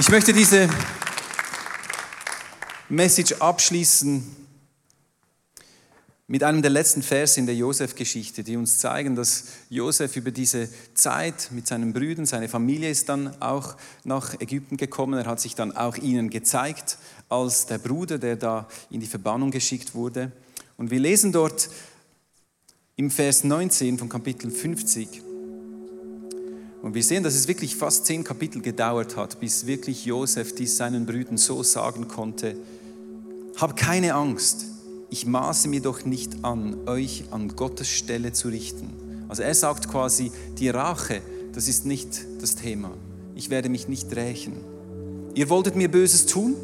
Ich 0.03 0.09
möchte 0.09 0.33
diese 0.33 0.69
Message 2.88 3.35
abschließen 3.35 4.35
mit 6.27 6.43
einem 6.43 6.61
der 6.61 6.73
letzten 6.73 7.03
Verse 7.03 7.38
in 7.38 7.47
der 7.47 7.55
Josef-Geschichte, 7.55 8.43
die 8.43 8.57
uns 8.57 8.79
zeigen, 8.79 9.15
dass 9.15 9.45
Josef 9.71 10.17
über 10.17 10.33
diese 10.33 10.69
Zeit 10.95 11.51
mit 11.53 11.69
seinen 11.69 11.93
Brüdern, 11.93 12.27
seine 12.27 12.49
Familie 12.49 12.91
ist 12.91 13.09
dann 13.11 13.41
auch 13.41 13.77
nach 14.03 14.41
Ägypten 14.41 14.77
gekommen. 14.77 15.21
Er 15.21 15.27
hat 15.27 15.38
sich 15.38 15.55
dann 15.55 15.71
auch 15.71 15.97
ihnen 15.97 16.31
gezeigt 16.31 16.99
als 17.29 17.67
der 17.67 17.79
Bruder, 17.79 18.19
der 18.19 18.35
da 18.35 18.67
in 18.91 18.99
die 18.99 19.07
Verbannung 19.07 19.53
geschickt 19.53 19.95
wurde. 19.95 20.33
Und 20.79 20.91
wir 20.91 20.99
lesen 20.99 21.31
dort 21.31 21.71
im 22.97 23.09
Vers 23.09 23.45
19 23.45 23.99
von 23.99 24.09
Kapitel 24.09 24.51
50. 24.51 25.32
Und 26.83 26.95
wir 26.95 27.03
sehen, 27.05 27.23
dass 27.23 27.35
es 27.35 27.47
wirklich 27.47 27.77
fast 27.77 28.07
zehn 28.07 28.25
Kapitel 28.25 28.61
gedauert 28.61 29.16
hat, 29.16 29.38
bis 29.38 29.66
wirklich 29.66 30.05
Josef 30.05 30.55
dies 30.55 30.77
seinen 30.77 31.07
Brüdern 31.07 31.37
so 31.38 31.62
sagen 31.62 32.09
konnte, 32.09 32.57
hab 33.57 33.77
keine 33.77 34.14
Angst, 34.14 34.66
ich 35.09 35.25
maße 35.25 35.68
mir 35.68 35.81
doch 35.81 36.05
nicht 36.05 36.45
an, 36.45 36.88
euch 36.88 37.25
an 37.31 37.55
Gottes 37.55 37.88
Stelle 37.88 38.33
zu 38.33 38.49
richten. 38.49 38.90
Also 39.29 39.42
er 39.42 39.55
sagt 39.55 39.88
quasi, 39.88 40.33
die 40.59 40.71
Rache, 40.71 41.23
das 41.53 41.68
ist 41.68 41.87
nicht 41.87 42.27
das 42.40 42.57
Thema. 42.57 42.90
Ich 43.37 43.49
werde 43.49 43.68
mich 43.68 43.87
nicht 43.87 44.14
rächen. 44.16 44.55
Ihr 45.35 45.49
wolltet 45.51 45.77
mir 45.77 45.90
Böses 45.90 46.27
tun, 46.27 46.57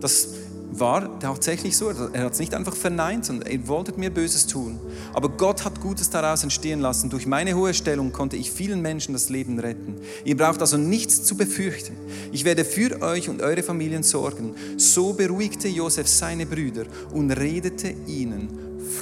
das 0.00 0.28
war 0.72 1.18
tatsächlich 1.20 1.76
so. 1.76 1.88
Er 1.88 2.24
hat 2.24 2.32
es 2.32 2.38
nicht 2.38 2.54
einfach 2.54 2.76
verneint, 2.76 3.24
sondern 3.24 3.48
er 3.48 3.68
wollte 3.68 3.92
mir 3.98 4.10
Böses 4.10 4.46
tun. 4.46 4.78
Aber 5.12 5.28
Gott 5.28 5.64
hat 5.64 5.80
Gutes 5.80 6.10
daraus 6.10 6.42
entstehen 6.42 6.80
lassen. 6.80 7.10
Durch 7.10 7.26
meine 7.26 7.54
hohe 7.54 7.74
Stellung 7.74 8.12
konnte 8.12 8.36
ich 8.36 8.50
vielen 8.50 8.82
Menschen 8.82 9.12
das 9.12 9.28
Leben 9.28 9.58
retten. 9.58 9.96
Ihr 10.24 10.36
braucht 10.36 10.60
also 10.60 10.76
nichts 10.76 11.24
zu 11.24 11.36
befürchten. 11.36 11.96
Ich 12.32 12.44
werde 12.44 12.64
für 12.64 13.00
euch 13.02 13.28
und 13.28 13.42
eure 13.42 13.62
Familien 13.62 14.02
sorgen. 14.02 14.54
So 14.76 15.12
beruhigte 15.12 15.68
Josef 15.68 16.08
seine 16.08 16.46
Brüder 16.46 16.84
und 17.12 17.30
redete 17.30 17.94
ihnen 18.06 18.48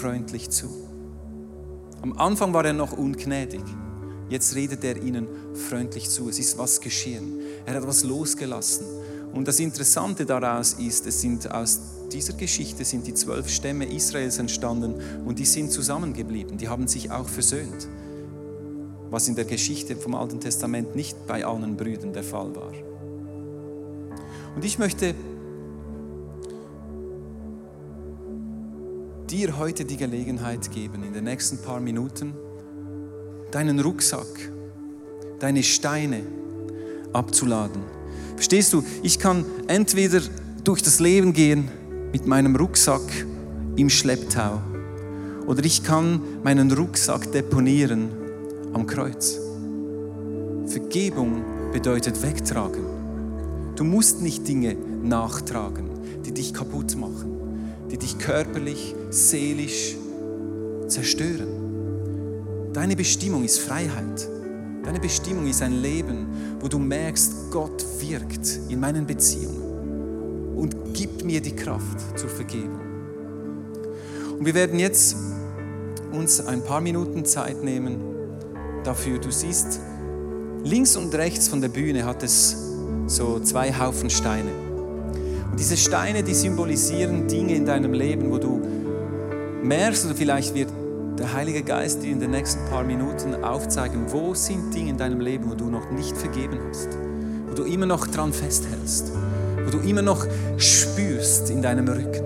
freundlich 0.00 0.50
zu. 0.50 0.68
Am 2.02 2.12
Anfang 2.18 2.52
war 2.52 2.64
er 2.64 2.74
noch 2.74 2.92
ungnädig. 2.92 3.62
Jetzt 4.28 4.54
redet 4.54 4.84
er 4.84 4.96
ihnen 4.96 5.26
freundlich 5.54 6.08
zu. 6.08 6.28
Es 6.28 6.38
ist 6.38 6.58
was 6.58 6.80
geschehen. 6.80 7.40
Er 7.66 7.74
hat 7.74 7.86
was 7.86 8.04
losgelassen. 8.04 8.86
Und 9.34 9.48
das 9.48 9.58
Interessante 9.58 10.24
daraus 10.24 10.74
ist, 10.74 11.06
es 11.06 11.20
sind 11.20 11.50
aus 11.50 11.80
dieser 12.12 12.34
Geschichte 12.34 12.84
sind 12.84 13.06
die 13.06 13.14
zwölf 13.14 13.48
Stämme 13.48 13.84
Israels 13.84 14.38
entstanden 14.38 14.94
und 15.24 15.40
die 15.40 15.44
sind 15.44 15.72
zusammengeblieben. 15.72 16.56
Die 16.56 16.68
haben 16.68 16.86
sich 16.86 17.10
auch 17.10 17.28
versöhnt, 17.28 17.88
was 19.10 19.26
in 19.26 19.34
der 19.34 19.44
Geschichte 19.44 19.96
vom 19.96 20.14
Alten 20.14 20.38
Testament 20.38 20.94
nicht 20.94 21.26
bei 21.26 21.44
allen 21.44 21.76
Brüdern 21.76 22.12
der 22.12 22.22
Fall 22.22 22.54
war. 22.54 22.72
Und 24.54 24.64
ich 24.64 24.78
möchte 24.78 25.16
dir 29.28 29.58
heute 29.58 29.84
die 29.84 29.96
Gelegenheit 29.96 30.70
geben, 30.70 31.02
in 31.02 31.12
den 31.12 31.24
nächsten 31.24 31.58
paar 31.58 31.80
Minuten 31.80 32.34
deinen 33.50 33.80
Rucksack, 33.80 34.52
deine 35.40 35.64
Steine 35.64 36.22
abzuladen 37.12 37.82
Verstehst 38.36 38.72
du, 38.72 38.84
ich 39.02 39.18
kann 39.18 39.44
entweder 39.68 40.20
durch 40.64 40.82
das 40.82 41.00
Leben 41.00 41.32
gehen 41.32 41.68
mit 42.12 42.26
meinem 42.26 42.56
Rucksack 42.56 43.02
im 43.76 43.90
Schlepptau 43.90 44.60
oder 45.46 45.64
ich 45.64 45.82
kann 45.82 46.20
meinen 46.42 46.72
Rucksack 46.72 47.30
deponieren 47.32 48.08
am 48.72 48.86
Kreuz. 48.86 49.38
Vergebung 50.66 51.42
bedeutet 51.72 52.22
wegtragen. 52.22 52.84
Du 53.76 53.84
musst 53.84 54.22
nicht 54.22 54.46
Dinge 54.46 54.76
nachtragen, 55.02 55.90
die 56.24 56.32
dich 56.32 56.54
kaputt 56.54 56.96
machen, 56.96 57.36
die 57.90 57.98
dich 57.98 58.18
körperlich, 58.18 58.94
seelisch 59.10 59.96
zerstören. 60.86 62.72
Deine 62.72 62.96
Bestimmung 62.96 63.44
ist 63.44 63.58
Freiheit. 63.58 64.28
Deine 64.84 65.00
Bestimmung 65.00 65.46
ist 65.46 65.62
ein 65.62 65.80
Leben, 65.80 66.26
wo 66.60 66.68
du 66.68 66.78
merkst, 66.78 67.50
Gott 67.50 67.84
wirkt 68.00 68.60
in 68.68 68.80
meinen 68.80 69.06
Beziehungen 69.06 70.54
und 70.56 70.92
gibt 70.92 71.24
mir 71.24 71.40
die 71.40 71.56
Kraft 71.56 72.18
zur 72.18 72.28
Vergebung. 72.28 72.80
Und 74.38 74.44
wir 74.44 74.54
werden 74.54 74.78
jetzt 74.78 75.16
uns 76.12 76.40
ein 76.40 76.62
paar 76.62 76.82
Minuten 76.82 77.24
Zeit 77.24 77.64
nehmen 77.64 77.98
dafür. 78.84 79.18
Du 79.18 79.30
siehst, 79.30 79.80
links 80.64 80.96
und 80.96 81.14
rechts 81.14 81.48
von 81.48 81.62
der 81.62 81.68
Bühne 81.68 82.04
hat 82.04 82.22
es 82.22 82.54
so 83.06 83.40
zwei 83.40 83.72
Haufen 83.72 84.10
Steine. 84.10 84.50
Und 85.50 85.58
diese 85.58 85.78
Steine, 85.78 86.22
die 86.22 86.34
symbolisieren 86.34 87.26
Dinge 87.26 87.54
in 87.54 87.64
deinem 87.64 87.94
Leben, 87.94 88.30
wo 88.30 88.36
du 88.36 88.60
merkst 89.62 90.04
oder 90.04 90.14
vielleicht 90.14 90.54
wird 90.54 90.68
der 91.18 91.32
Heilige 91.32 91.62
Geist 91.62 92.02
dir 92.02 92.10
in 92.10 92.20
den 92.20 92.32
nächsten 92.32 92.64
paar 92.66 92.82
Minuten 92.82 93.44
aufzeigen, 93.44 94.06
wo 94.08 94.34
sind 94.34 94.74
Dinge 94.74 94.90
in 94.90 94.98
deinem 94.98 95.20
Leben, 95.20 95.50
wo 95.50 95.54
du 95.54 95.70
noch 95.70 95.90
nicht 95.90 96.16
vergeben 96.16 96.58
hast, 96.68 96.88
wo 97.48 97.54
du 97.54 97.62
immer 97.64 97.86
noch 97.86 98.06
dran 98.06 98.32
festhältst, 98.32 99.12
wo 99.64 99.70
du 99.70 99.78
immer 99.78 100.02
noch 100.02 100.26
spürst 100.56 101.50
in 101.50 101.62
deinem 101.62 101.86
Rücken. 101.86 102.24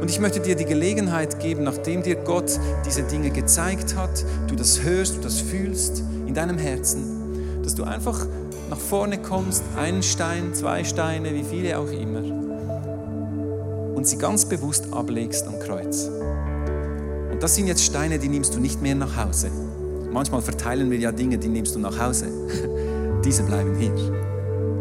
Und 0.00 0.10
ich 0.10 0.20
möchte 0.20 0.38
dir 0.40 0.54
die 0.54 0.64
Gelegenheit 0.64 1.40
geben, 1.40 1.64
nachdem 1.64 2.02
dir 2.02 2.14
Gott 2.16 2.60
diese 2.84 3.02
Dinge 3.02 3.30
gezeigt 3.30 3.96
hat, 3.96 4.24
du 4.46 4.54
das 4.54 4.82
hörst, 4.82 5.16
du 5.16 5.20
das 5.20 5.40
fühlst 5.40 6.04
in 6.26 6.34
deinem 6.34 6.58
Herzen, 6.58 7.62
dass 7.64 7.74
du 7.74 7.82
einfach 7.82 8.26
nach 8.70 8.78
vorne 8.78 9.18
kommst, 9.18 9.64
einen 9.76 10.02
Stein, 10.02 10.54
zwei 10.54 10.84
Steine, 10.84 11.34
wie 11.34 11.44
viele 11.44 11.78
auch 11.78 11.90
immer, 11.90 12.22
und 13.96 14.06
sie 14.06 14.18
ganz 14.18 14.44
bewusst 14.44 14.92
ablegst 14.92 15.48
am 15.48 15.58
Kreuz. 15.58 16.08
Und 17.36 17.42
das 17.42 17.54
sind 17.54 17.66
jetzt 17.66 17.84
Steine, 17.84 18.18
die 18.18 18.30
nimmst 18.30 18.54
du 18.54 18.60
nicht 18.60 18.80
mehr 18.80 18.94
nach 18.94 19.14
Hause. 19.14 19.50
Manchmal 20.10 20.40
verteilen 20.40 20.90
wir 20.90 20.96
ja 20.96 21.12
Dinge, 21.12 21.36
die 21.36 21.48
nimmst 21.48 21.74
du 21.74 21.78
nach 21.78 22.00
Hause. 22.00 22.28
Diese 23.26 23.42
bleiben 23.42 23.76
hier. 23.78 23.92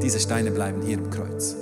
Diese 0.02 0.22
Steine 0.22 0.52
bleiben 0.52 0.82
hier 0.82 0.98
im 0.98 1.10
Kreuz. 1.10 1.58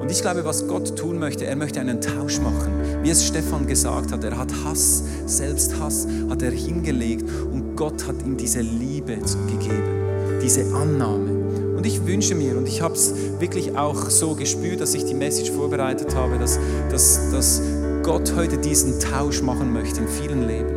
Und 0.00 0.10
ich 0.10 0.20
glaube, 0.20 0.44
was 0.44 0.66
Gott 0.66 0.98
tun 0.98 1.20
möchte, 1.20 1.46
er 1.46 1.54
möchte 1.54 1.78
einen 1.78 2.00
Tausch 2.00 2.40
machen. 2.40 2.72
Wie 3.04 3.10
es 3.10 3.24
Stefan 3.24 3.68
gesagt 3.68 4.10
hat, 4.10 4.24
er 4.24 4.36
hat 4.36 4.52
Hass, 4.64 5.04
selbst 5.26 5.78
Hass, 5.78 6.08
hat 6.28 6.42
er 6.42 6.50
hingelegt 6.50 7.30
und 7.52 7.76
Gott 7.76 8.04
hat 8.08 8.20
ihm 8.26 8.36
diese 8.36 8.62
Liebe 8.62 9.14
gegeben, 9.14 10.40
diese 10.42 10.64
Annahme. 10.74 11.76
Und 11.76 11.86
ich 11.86 12.04
wünsche 12.04 12.34
mir, 12.34 12.58
und 12.58 12.66
ich 12.66 12.82
habe 12.82 12.94
es 12.94 13.14
wirklich 13.38 13.78
auch 13.78 14.10
so 14.10 14.34
gespürt, 14.34 14.80
dass 14.80 14.94
ich 14.94 15.04
die 15.04 15.14
Message 15.14 15.52
vorbereitet 15.52 16.16
habe, 16.16 16.36
dass, 16.36 16.58
dass, 16.90 17.30
dass 17.30 17.62
Gott 18.08 18.32
heute 18.36 18.56
diesen 18.56 18.98
Tausch 19.00 19.42
machen 19.42 19.70
möchte 19.70 20.00
in 20.00 20.08
vielen 20.08 20.48
Leben. 20.48 20.70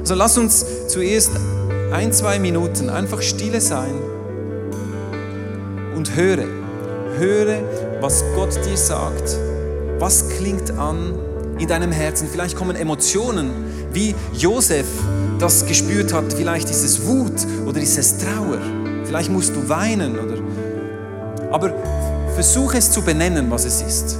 Also 0.00 0.16
lass 0.16 0.36
uns 0.36 0.66
zuerst 0.88 1.30
ein, 1.92 2.12
zwei 2.12 2.40
Minuten 2.40 2.90
einfach 2.90 3.22
stille 3.22 3.60
sein 3.60 3.94
und 5.94 6.16
höre. 6.16 6.46
Höre, 7.16 7.60
was 8.00 8.24
Gott 8.34 8.58
dir 8.66 8.76
sagt. 8.76 9.38
Was 10.00 10.30
klingt 10.30 10.72
an 10.72 11.14
in 11.60 11.68
deinem 11.68 11.92
Herzen? 11.92 12.26
Vielleicht 12.26 12.56
kommen 12.56 12.74
Emotionen, 12.74 13.50
wie 13.92 14.12
Josef 14.32 14.88
das 15.38 15.64
gespürt 15.64 16.12
hat. 16.12 16.32
Vielleicht 16.32 16.68
ist 16.68 16.82
es 16.82 17.06
Wut 17.06 17.46
oder 17.68 17.80
ist 17.80 17.96
es 17.96 18.18
Trauer. 18.18 18.58
Vielleicht 19.04 19.30
musst 19.30 19.54
du 19.54 19.68
weinen 19.68 20.18
oder. 20.18 20.42
Aber 21.52 21.72
versuche 22.34 22.78
es 22.78 22.90
zu 22.90 23.00
benennen, 23.02 23.48
was 23.48 23.64
es 23.64 23.80
ist. 23.80 24.18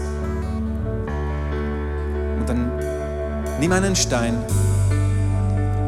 Nimm 3.62 3.70
einen 3.70 3.94
Stein, 3.94 4.34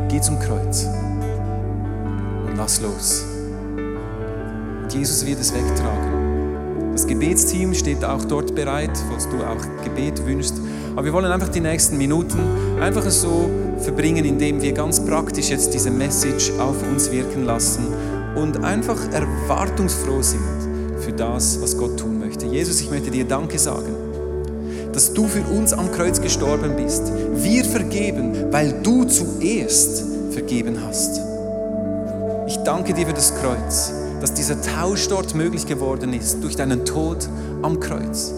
geh 0.08 0.20
zum 0.20 0.38
Kreuz 0.38 0.84
und 2.46 2.56
lass 2.56 2.80
los. 2.80 3.24
Und 4.80 4.94
Jesus 4.94 5.26
wird 5.26 5.40
es 5.40 5.52
wegtragen. 5.52 6.92
Das 6.92 7.04
Gebetsteam 7.04 7.74
steht 7.74 8.04
auch 8.04 8.24
dort 8.26 8.54
bereit, 8.54 8.92
falls 9.10 9.28
du 9.28 9.42
auch 9.42 9.60
Gebet 9.82 10.24
wünschst. 10.24 10.54
Aber 10.92 11.04
wir 11.04 11.12
wollen 11.12 11.32
einfach 11.32 11.48
die 11.48 11.60
nächsten 11.60 11.98
Minuten 11.98 12.38
einfach 12.80 13.10
so 13.10 13.50
verbringen, 13.80 14.24
indem 14.24 14.62
wir 14.62 14.72
ganz 14.72 15.04
praktisch 15.04 15.48
jetzt 15.50 15.74
diese 15.74 15.90
Message 15.90 16.52
auf 16.60 16.80
uns 16.88 17.10
wirken 17.10 17.44
lassen 17.44 17.88
und 18.36 18.62
einfach 18.62 19.00
erwartungsfroh 19.10 20.22
sind 20.22 21.00
für 21.00 21.12
das, 21.12 21.60
was 21.60 21.76
Gott 21.76 21.98
tun 21.98 22.20
möchte. 22.20 22.46
Jesus, 22.46 22.80
ich 22.80 22.88
möchte 22.88 23.10
dir 23.10 23.24
Danke 23.24 23.58
sagen, 23.58 23.93
dass 24.94 25.12
du 25.12 25.26
für 25.26 25.42
uns 25.42 25.72
am 25.72 25.92
Kreuz 25.92 26.20
gestorben 26.20 26.76
bist. 26.76 27.12
Wir 27.34 27.64
vergeben, 27.64 28.52
weil 28.52 28.72
du 28.82 29.04
zuerst 29.04 30.04
vergeben 30.30 30.78
hast. 30.86 31.20
Ich 32.46 32.56
danke 32.58 32.94
dir 32.94 33.06
für 33.06 33.12
das 33.12 33.34
Kreuz 33.34 33.92
dass 34.24 34.32
dieser 34.32 34.62
Tausch 34.62 35.06
dort 35.08 35.34
möglich 35.34 35.66
geworden 35.66 36.14
ist 36.14 36.42
durch 36.42 36.56
deinen 36.56 36.86
Tod 36.86 37.28
am 37.60 37.78
Kreuz. 37.78 38.32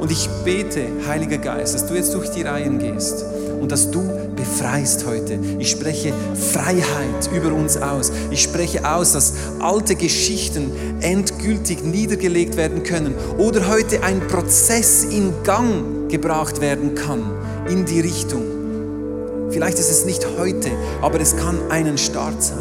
Und 0.00 0.12
ich 0.12 0.28
bete, 0.44 0.86
Heiliger 1.08 1.38
Geist, 1.38 1.74
dass 1.74 1.86
du 1.86 1.94
jetzt 1.94 2.14
durch 2.14 2.30
die 2.30 2.42
Reihen 2.42 2.78
gehst 2.78 3.24
und 3.60 3.72
dass 3.72 3.90
du 3.90 4.00
befreist 4.44 5.06
heute. 5.06 5.38
Ich 5.58 5.70
spreche 5.70 6.12
Freiheit 6.52 7.30
über 7.34 7.52
uns 7.52 7.76
aus. 7.76 8.12
Ich 8.30 8.42
spreche 8.42 8.88
aus, 8.88 9.12
dass 9.12 9.32
alte 9.60 9.94
Geschichten 9.94 10.70
endgültig 11.00 11.82
niedergelegt 11.82 12.56
werden 12.56 12.82
können 12.82 13.14
oder 13.38 13.68
heute 13.68 14.02
ein 14.02 14.20
Prozess 14.28 15.04
in 15.04 15.32
Gang 15.44 16.10
gebracht 16.10 16.60
werden 16.60 16.94
kann 16.94 17.22
in 17.68 17.84
die 17.86 18.00
Richtung. 18.00 18.42
Vielleicht 19.50 19.78
ist 19.78 19.90
es 19.90 20.04
nicht 20.04 20.26
heute, 20.38 20.70
aber 21.00 21.20
es 21.20 21.36
kann 21.36 21.58
einen 21.70 21.96
Start 21.96 22.42
sein. 22.42 22.58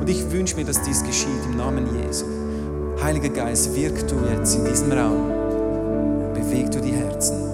Und 0.00 0.08
ich 0.10 0.30
wünsche 0.32 0.56
mir, 0.56 0.64
dass 0.64 0.82
dies 0.82 1.02
geschieht 1.04 1.28
im 1.46 1.56
Namen 1.56 1.86
Jesu. 2.02 2.24
Heiliger 3.02 3.28
Geist, 3.28 3.74
wirk 3.74 4.06
du 4.08 4.16
jetzt 4.36 4.56
in 4.56 4.64
diesem 4.64 4.92
Raum. 4.92 6.32
Beweg 6.34 6.70
du 6.70 6.80
die 6.80 6.92
Herzen. 6.92 7.53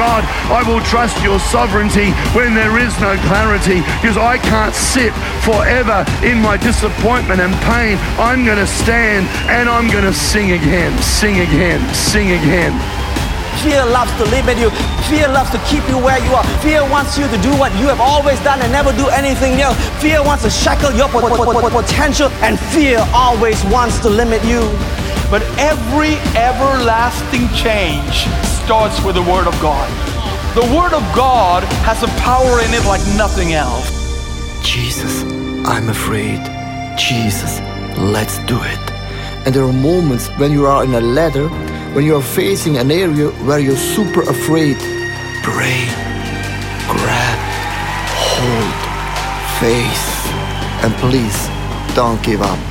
God, 0.00 0.24
I 0.48 0.64
will 0.64 0.80
trust 0.80 1.20
your 1.22 1.38
sovereignty 1.52 2.08
when 2.32 2.54
there 2.54 2.80
is 2.80 2.96
no 3.04 3.20
clarity 3.28 3.84
because 4.00 4.16
I 4.16 4.38
can't 4.40 4.72
sit 4.72 5.12
forever 5.44 6.08
in 6.24 6.40
my 6.40 6.56
disappointment 6.56 7.36
and 7.44 7.52
pain. 7.68 8.00
I'm 8.16 8.40
going 8.48 8.56
to 8.56 8.66
stand 8.66 9.28
and 9.52 9.68
I'm 9.68 9.92
going 9.92 10.08
to 10.08 10.16
sing 10.16 10.52
again, 10.52 10.96
sing 11.02 11.40
again, 11.44 11.84
sing 11.92 12.32
again. 12.32 12.72
Fear 13.60 13.84
loves 13.92 14.08
to 14.16 14.24
limit 14.32 14.56
you. 14.56 14.70
Fear 15.12 15.28
loves 15.36 15.50
to 15.50 15.60
keep 15.68 15.84
you 15.92 15.98
where 16.00 16.16
you 16.24 16.32
are. 16.32 16.44
Fear 16.64 16.80
wants 16.88 17.18
you 17.18 17.28
to 17.28 17.36
do 17.44 17.52
what 17.60 17.68
you 17.76 17.84
have 17.92 18.00
always 18.00 18.40
done 18.40 18.56
and 18.62 18.72
never 18.72 18.96
do 18.96 19.04
anything 19.12 19.60
else. 19.60 19.76
Fear 20.00 20.24
wants 20.24 20.44
to 20.44 20.50
shackle 20.50 20.92
your 20.96 21.10
po- 21.12 21.20
po- 21.20 21.36
po- 21.36 21.60
po- 21.60 21.82
potential, 21.82 22.32
and 22.40 22.58
fear 22.72 23.04
always 23.12 23.62
wants 23.66 23.98
to 24.00 24.08
limit 24.08 24.42
you. 24.48 24.64
But 25.28 25.42
every 25.60 26.16
everlasting 26.40 27.52
change 27.52 28.24
starts 28.70 29.02
with 29.02 29.16
the 29.16 29.22
Word 29.22 29.48
of 29.48 29.60
God. 29.60 29.90
The 30.54 30.62
Word 30.76 30.92
of 30.92 31.02
God 31.12 31.64
has 31.82 32.04
a 32.04 32.06
power 32.20 32.60
in 32.62 32.72
it 32.72 32.84
like 32.86 33.04
nothing 33.16 33.52
else. 33.52 33.90
Jesus, 34.62 35.24
I'm 35.66 35.88
afraid. 35.88 36.38
Jesus, 36.96 37.58
let's 37.98 38.38
do 38.46 38.56
it. 38.62 38.84
And 39.44 39.52
there 39.52 39.64
are 39.64 39.72
moments 39.72 40.28
when 40.38 40.52
you 40.52 40.66
are 40.66 40.84
in 40.84 40.94
a 40.94 41.00
ladder, 41.00 41.48
when 41.94 42.04
you 42.04 42.14
are 42.14 42.22
facing 42.22 42.78
an 42.78 42.92
area 42.92 43.30
where 43.44 43.58
you're 43.58 43.84
super 43.96 44.22
afraid. 44.22 44.78
Pray, 45.42 45.80
grab, 46.94 47.38
hold, 48.22 48.76
face, 49.58 50.10
and 50.84 50.94
please 51.02 51.38
don't 51.96 52.22
give 52.22 52.40
up. 52.40 52.69